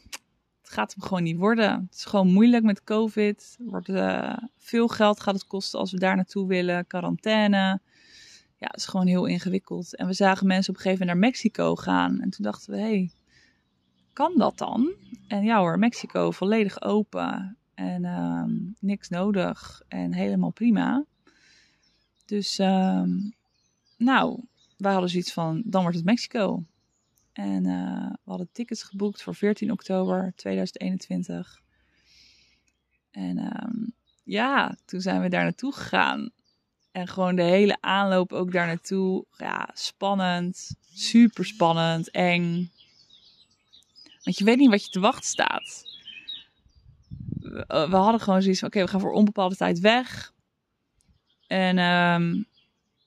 het 0.67 0.75
gaat 0.75 0.95
hem 0.95 1.03
gewoon 1.03 1.23
niet 1.23 1.37
worden. 1.37 1.71
Het 1.71 1.95
is 1.95 2.05
gewoon 2.05 2.33
moeilijk 2.33 2.65
met 2.65 2.85
COVID. 2.85 3.57
Wordt, 3.59 3.89
uh, 3.89 4.37
veel 4.59 4.89
geld 4.89 5.21
gaat 5.21 5.35
het 5.35 5.47
kosten 5.47 5.79
als 5.79 5.93
we 5.93 5.99
daar 5.99 6.17
naartoe 6.17 6.47
willen. 6.47 6.87
Quarantaine. 6.87 7.81
Ja, 8.59 8.67
het 8.67 8.77
is 8.77 8.87
gewoon 8.87 9.07
heel 9.07 9.27
ingewikkeld. 9.27 9.97
En 9.97 10.07
we 10.07 10.13
zagen 10.13 10.47
mensen 10.47 10.71
op 10.71 10.77
een 10.77 10.83
gegeven 10.83 11.07
moment 11.07 11.21
naar 11.23 11.31
Mexico 11.31 11.75
gaan. 11.75 12.21
En 12.21 12.31
toen 12.31 12.45
dachten 12.45 12.73
we, 12.73 12.81
hey, 12.81 13.11
kan 14.13 14.33
dat 14.37 14.59
dan? 14.59 14.95
En 15.29 15.45
ja 15.45 15.59
hoor, 15.59 15.79
Mexico 15.79 16.31
volledig 16.31 16.83
open. 16.83 17.57
En 17.75 18.05
uh, 18.05 18.45
niks 18.81 19.09
nodig. 19.09 19.83
En 19.89 20.15
helemaal 20.15 20.51
prima. 20.51 21.05
Dus, 22.25 22.59
uh, 22.59 23.03
nou, 23.97 24.45
wij 24.77 24.93
hadden 24.93 25.11
zoiets 25.11 25.33
van, 25.33 25.63
dan 25.65 25.83
wordt 25.83 25.97
het 25.97 26.07
Mexico. 26.07 26.65
En 27.37 27.65
uh, 27.65 28.11
we 28.11 28.31
hadden 28.31 28.49
tickets 28.53 28.83
geboekt 28.83 29.23
voor 29.23 29.35
14 29.35 29.73
oktober 29.73 30.33
2021. 30.37 31.61
En 33.11 33.39
um, 33.39 33.95
ja, 34.25 34.77
toen 34.85 35.01
zijn 35.01 35.21
we 35.21 35.29
daar 35.29 35.43
naartoe 35.43 35.73
gegaan. 35.73 36.31
En 36.93 37.09
gewoon 37.09 37.37
de 37.37 37.43
hele 37.43 37.77
aanloop 37.81 38.33
ook 38.33 38.53
daar 38.53 38.67
naartoe. 38.67 39.25
Ja, 39.37 39.71
spannend. 39.75 40.75
Super 40.95 41.45
spannend. 41.45 42.11
Eng. 42.11 42.73
Want 44.23 44.39
je 44.39 44.45
weet 44.45 44.59
niet 44.59 44.71
wat 44.71 44.85
je 44.85 44.91
te 44.91 45.01
wachten 45.01 45.29
staat. 45.29 45.85
We, 47.67 47.97
hadden 47.97 48.21
gewoon 48.21 48.43
zoiets 48.43 48.61
van: 48.61 48.69
oké, 48.69 48.81
we 48.81 48.89
gaan 48.89 49.01
voor 49.01 49.13
onbepaalde 49.13 49.57
tijd 49.57 49.81
weg. 49.81 50.33
En 51.47 51.79
um, 51.79 52.47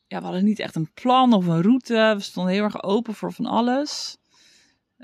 ja, 0.08 0.18
we 0.18 0.24
hadden 0.24 0.44
niet 0.46 0.60
echt 0.60 0.76
een 0.76 0.94
plan 0.94 1.34
of 1.34 1.46
een 1.46 1.62
route. 1.62 2.14
We 2.16 2.24
stonden 2.24 2.54
heel 2.54 2.64
erg 2.64 2.84
open 2.84 3.14
voor 3.14 3.34
van 3.34 3.46
alles. 3.46 4.19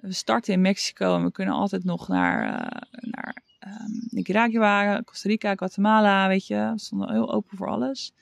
We 0.01 0.13
starten 0.13 0.53
in 0.53 0.61
Mexico 0.61 1.15
en 1.15 1.23
we 1.23 1.31
kunnen 1.31 1.53
altijd 1.53 1.83
nog 1.83 2.07
naar, 2.07 2.43
uh, 2.43 2.81
naar 3.11 3.43
um, 3.67 4.07
Nicaragua, 4.09 5.01
Costa 5.05 5.29
Rica, 5.29 5.55
Guatemala, 5.55 6.27
weet 6.27 6.47
je. 6.47 6.71
We 6.73 6.79
stonden 6.79 7.11
heel 7.11 7.33
open 7.33 7.57
voor 7.57 7.67
alles. 7.67 8.13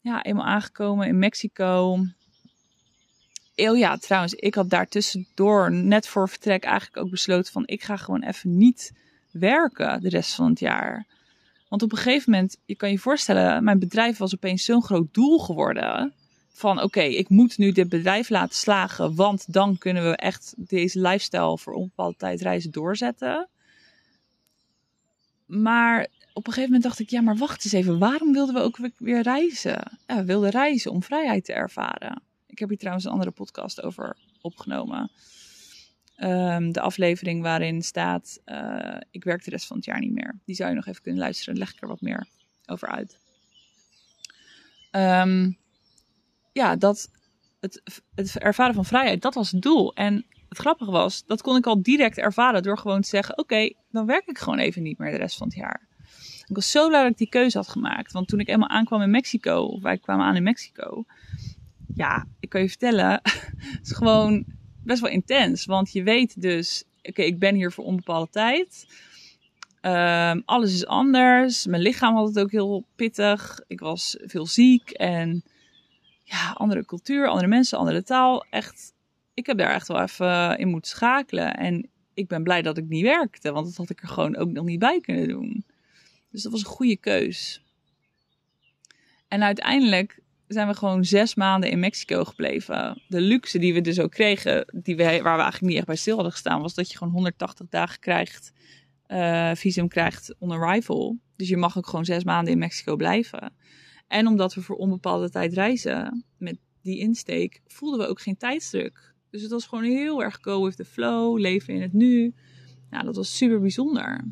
Ja, 0.00 0.22
eenmaal 0.22 0.44
aangekomen 0.44 1.06
in 1.06 1.18
Mexico. 1.18 1.98
Oh 3.56 3.78
ja, 3.78 3.96
trouwens, 3.96 4.34
ik 4.34 4.54
had 4.54 4.70
daartussendoor 4.70 5.72
net 5.72 6.06
voor 6.06 6.28
vertrek 6.28 6.64
eigenlijk 6.64 6.96
ook 6.96 7.10
besloten 7.10 7.52
van 7.52 7.66
ik 7.66 7.82
ga 7.82 7.96
gewoon 7.96 8.22
even 8.22 8.56
niet 8.56 8.92
werken 9.30 10.00
de 10.00 10.08
rest 10.08 10.34
van 10.34 10.48
het 10.48 10.58
jaar. 10.58 11.06
Want 11.68 11.82
op 11.82 11.92
een 11.92 11.98
gegeven 11.98 12.32
moment, 12.32 12.56
je 12.64 12.76
kan 12.76 12.90
je 12.90 12.98
voorstellen, 12.98 13.64
mijn 13.64 13.78
bedrijf 13.78 14.18
was 14.18 14.34
opeens 14.34 14.64
zo'n 14.64 14.82
groot 14.82 15.14
doel 15.14 15.38
geworden 15.38 16.14
van 16.60 16.82
oké, 16.82 17.00
ik 17.00 17.28
moet 17.28 17.58
nu 17.58 17.72
dit 17.72 17.88
bedrijf 17.88 18.28
laten 18.28 18.56
slagen, 18.56 19.14
want 19.14 19.52
dan 19.52 19.78
kunnen 19.78 20.10
we 20.10 20.16
echt 20.16 20.54
deze 20.56 21.00
lifestyle 21.00 21.58
voor 21.58 21.72
onbepaalde 21.72 22.16
tijd 22.16 22.40
reizen 22.40 22.70
doorzetten. 22.70 23.48
Maar 25.46 26.00
op 26.32 26.46
een 26.46 26.52
gegeven 26.52 26.62
moment 26.62 26.82
dacht 26.82 26.98
ik, 26.98 27.10
ja, 27.10 27.20
maar 27.20 27.36
wacht 27.36 27.64
eens 27.64 27.72
even, 27.72 27.98
waarom 27.98 28.32
wilden 28.32 28.54
we 28.54 28.60
ook 28.60 28.78
weer 28.96 29.22
reizen? 29.22 29.98
Ja, 30.06 30.16
we 30.16 30.24
wilden 30.24 30.50
reizen 30.50 30.90
om 30.90 31.02
vrijheid 31.02 31.44
te 31.44 31.52
ervaren. 31.52 32.22
Ik 32.46 32.58
heb 32.58 32.68
hier 32.68 32.78
trouwens 32.78 33.04
een 33.04 33.12
andere 33.12 33.30
podcast 33.30 33.82
over 33.82 34.16
opgenomen. 34.40 35.10
Um, 36.22 36.72
de 36.72 36.80
aflevering 36.80 37.42
waarin 37.42 37.82
staat, 37.82 38.40
uh, 38.46 38.96
ik 39.10 39.24
werk 39.24 39.44
de 39.44 39.50
rest 39.50 39.66
van 39.66 39.76
het 39.76 39.84
jaar 39.84 40.00
niet 40.00 40.12
meer. 40.12 40.38
Die 40.44 40.54
zou 40.54 40.68
je 40.68 40.76
nog 40.76 40.86
even 40.86 41.02
kunnen 41.02 41.20
luisteren, 41.20 41.58
leg 41.58 41.72
ik 41.74 41.82
er 41.82 41.88
wat 41.88 42.00
meer 42.00 42.26
over 42.66 42.88
uit. 42.88 43.18
Um, 44.92 45.58
ja, 46.52 46.76
dat 46.76 47.10
het, 47.60 47.82
het 48.14 48.38
ervaren 48.38 48.74
van 48.74 48.84
vrijheid, 48.84 49.22
dat 49.22 49.34
was 49.34 49.50
het 49.50 49.62
doel. 49.62 49.94
En 49.94 50.26
het 50.48 50.58
grappige 50.58 50.90
was, 50.90 51.24
dat 51.26 51.42
kon 51.42 51.56
ik 51.56 51.66
al 51.66 51.82
direct 51.82 52.18
ervaren 52.18 52.62
door 52.62 52.78
gewoon 52.78 53.00
te 53.00 53.08
zeggen: 53.08 53.38
Oké, 53.38 53.72
dan 53.90 54.06
werk 54.06 54.26
ik 54.26 54.38
gewoon 54.38 54.58
even 54.58 54.82
niet 54.82 54.98
meer 54.98 55.10
de 55.10 55.16
rest 55.16 55.36
van 55.36 55.46
het 55.46 55.56
jaar. 55.56 55.88
Ik 56.46 56.56
was 56.56 56.70
zo 56.70 56.88
blij 56.88 57.02
dat 57.02 57.10
ik 57.10 57.18
die 57.18 57.28
keuze 57.28 57.56
had 57.56 57.68
gemaakt. 57.68 58.12
Want 58.12 58.28
toen 58.28 58.40
ik 58.40 58.48
eenmaal 58.48 58.68
aankwam 58.68 59.02
in 59.02 59.10
Mexico, 59.10 59.62
of 59.62 59.82
wij 59.82 59.98
kwamen 59.98 60.26
aan 60.26 60.36
in 60.36 60.42
Mexico, 60.42 61.04
ja, 61.94 62.26
ik 62.40 62.48
kan 62.48 62.60
je 62.60 62.68
vertellen, 62.68 63.10
het 63.76 63.80
is 63.82 63.92
gewoon 63.92 64.44
best 64.84 65.00
wel 65.00 65.10
intens. 65.10 65.64
Want 65.64 65.92
je 65.92 66.02
weet 66.02 66.40
dus, 66.40 66.84
oké, 67.02 67.22
ik 67.22 67.38
ben 67.38 67.54
hier 67.54 67.72
voor 67.72 67.84
onbepaalde 67.84 68.30
tijd. 68.30 68.86
Um, 69.82 70.42
alles 70.44 70.72
is 70.72 70.86
anders. 70.86 71.66
Mijn 71.66 71.82
lichaam 71.82 72.14
had 72.14 72.28
het 72.28 72.38
ook 72.38 72.50
heel 72.50 72.84
pittig. 72.96 73.60
Ik 73.66 73.80
was 73.80 74.16
veel 74.20 74.46
ziek 74.46 74.90
en 74.90 75.44
ja, 76.30 76.52
andere 76.52 76.84
cultuur, 76.84 77.28
andere 77.28 77.46
mensen, 77.46 77.78
andere 77.78 78.02
taal. 78.02 78.44
Echt, 78.50 78.94
ik 79.34 79.46
heb 79.46 79.58
daar 79.58 79.74
echt 79.74 79.88
wel 79.88 80.00
even 80.00 80.58
in 80.58 80.68
moeten 80.68 80.90
schakelen. 80.90 81.56
En 81.56 81.90
ik 82.14 82.28
ben 82.28 82.42
blij 82.42 82.62
dat 82.62 82.78
ik 82.78 82.88
niet 82.88 83.02
werkte, 83.02 83.52
want 83.52 83.66
dat 83.66 83.76
had 83.76 83.90
ik 83.90 84.02
er 84.02 84.08
gewoon 84.08 84.36
ook 84.36 84.50
nog 84.50 84.64
niet 84.64 84.78
bij 84.78 85.00
kunnen 85.00 85.28
doen. 85.28 85.64
Dus 86.30 86.42
dat 86.42 86.52
was 86.52 86.60
een 86.60 86.66
goede 86.66 86.96
keus. 86.96 87.62
En 89.28 89.42
uiteindelijk 89.42 90.22
zijn 90.46 90.68
we 90.68 90.74
gewoon 90.74 91.04
zes 91.04 91.34
maanden 91.34 91.70
in 91.70 91.80
Mexico 91.80 92.24
gebleven. 92.24 93.02
De 93.08 93.20
luxe 93.20 93.58
die 93.58 93.74
we 93.74 93.80
dus 93.80 94.00
ook 94.00 94.10
kregen, 94.10 94.64
die 94.72 94.96
we, 94.96 95.04
waar 95.04 95.36
we 95.36 95.42
eigenlijk 95.42 95.60
niet 95.60 95.76
echt 95.76 95.86
bij 95.86 95.96
stil 95.96 96.14
hadden 96.14 96.32
gestaan, 96.32 96.62
was 96.62 96.74
dat 96.74 96.90
je 96.90 96.98
gewoon 96.98 97.12
180 97.12 97.66
dagen 97.68 98.00
krijgt, 98.00 98.52
uh, 99.08 99.50
visum 99.54 99.88
krijgt 99.88 100.34
on 100.38 100.50
arrival. 100.50 101.16
Dus 101.36 101.48
je 101.48 101.56
mag 101.56 101.78
ook 101.78 101.86
gewoon 101.86 102.04
zes 102.04 102.24
maanden 102.24 102.52
in 102.52 102.58
Mexico 102.58 102.96
blijven. 102.96 103.52
En 104.10 104.26
omdat 104.26 104.54
we 104.54 104.62
voor 104.62 104.76
onbepaalde 104.76 105.30
tijd 105.30 105.52
reizen 105.52 106.24
met 106.36 106.58
die 106.82 106.98
insteek, 106.98 107.60
voelden 107.66 107.98
we 108.00 108.06
ook 108.06 108.20
geen 108.20 108.36
tijdsdruk. 108.36 109.14
Dus 109.30 109.42
het 109.42 109.50
was 109.50 109.66
gewoon 109.66 109.84
heel 109.84 110.22
erg 110.22 110.38
go 110.40 110.64
with 110.64 110.76
the 110.76 110.84
flow, 110.84 111.38
leven 111.38 111.74
in 111.74 111.82
het 111.82 111.92
nu. 111.92 112.34
Nou, 112.90 113.04
dat 113.04 113.16
was 113.16 113.36
super 113.36 113.60
bijzonder. 113.60 114.24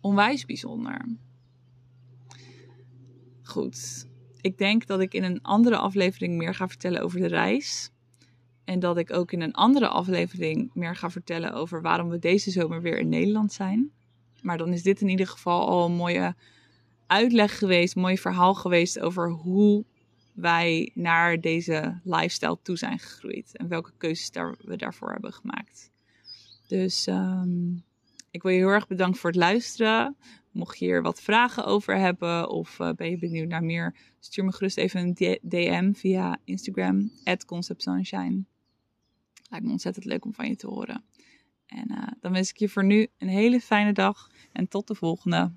Onwijs 0.00 0.44
bijzonder. 0.44 1.16
Goed. 3.42 4.06
Ik 4.40 4.58
denk 4.58 4.86
dat 4.86 5.00
ik 5.00 5.14
in 5.14 5.24
een 5.24 5.42
andere 5.42 5.76
aflevering 5.76 6.36
meer 6.36 6.54
ga 6.54 6.68
vertellen 6.68 7.02
over 7.02 7.20
de 7.20 7.26
reis. 7.26 7.90
En 8.64 8.78
dat 8.78 8.98
ik 8.98 9.12
ook 9.12 9.32
in 9.32 9.40
een 9.40 9.54
andere 9.54 9.88
aflevering 9.88 10.70
meer 10.74 10.96
ga 10.96 11.10
vertellen 11.10 11.52
over 11.52 11.82
waarom 11.82 12.08
we 12.08 12.18
deze 12.18 12.50
zomer 12.50 12.82
weer 12.82 12.98
in 12.98 13.08
Nederland 13.08 13.52
zijn. 13.52 13.90
Maar 14.42 14.58
dan 14.58 14.72
is 14.72 14.82
dit 14.82 15.00
in 15.00 15.08
ieder 15.08 15.26
geval 15.26 15.68
al 15.68 15.84
een 15.84 15.92
mooie 15.92 16.34
uitleg 17.12 17.58
geweest, 17.58 17.96
mooi 17.96 18.18
verhaal 18.18 18.54
geweest 18.54 19.00
over 19.00 19.30
hoe 19.30 19.84
wij 20.32 20.90
naar 20.94 21.40
deze 21.40 22.00
lifestyle 22.04 22.58
toe 22.62 22.76
zijn 22.76 22.98
gegroeid. 22.98 23.56
En 23.56 23.68
welke 23.68 23.92
keuzes 23.96 24.30
daar, 24.30 24.54
we 24.58 24.76
daarvoor 24.76 25.12
hebben 25.12 25.32
gemaakt. 25.32 25.90
Dus 26.66 27.06
um, 27.06 27.84
ik 28.30 28.42
wil 28.42 28.52
je 28.52 28.58
heel 28.58 28.68
erg 28.68 28.86
bedanken 28.86 29.20
voor 29.20 29.30
het 29.30 29.38
luisteren. 29.38 30.16
Mocht 30.50 30.78
je 30.78 30.84
hier 30.84 31.02
wat 31.02 31.22
vragen 31.22 31.64
over 31.64 31.98
hebben 31.98 32.48
of 32.48 32.78
uh, 32.78 32.92
ben 32.92 33.10
je 33.10 33.18
benieuwd 33.18 33.48
naar 33.48 33.64
meer, 33.64 33.96
stuur 34.18 34.44
me 34.44 34.52
gerust 34.52 34.76
even 34.76 35.00
een 35.00 35.38
DM 35.42 35.92
via 35.92 36.38
Instagram, 36.44 37.10
@conceptsunshine. 37.46 38.44
Lijkt 39.50 39.66
me 39.66 39.72
ontzettend 39.72 40.04
leuk 40.04 40.24
om 40.24 40.34
van 40.34 40.48
je 40.48 40.56
te 40.56 40.66
horen. 40.66 41.04
En 41.66 41.90
uh, 41.90 42.06
dan 42.20 42.32
wens 42.32 42.50
ik 42.50 42.56
je 42.56 42.68
voor 42.68 42.84
nu 42.84 43.06
een 43.18 43.28
hele 43.28 43.60
fijne 43.60 43.92
dag 43.92 44.30
en 44.52 44.68
tot 44.68 44.86
de 44.86 44.94
volgende. 44.94 45.52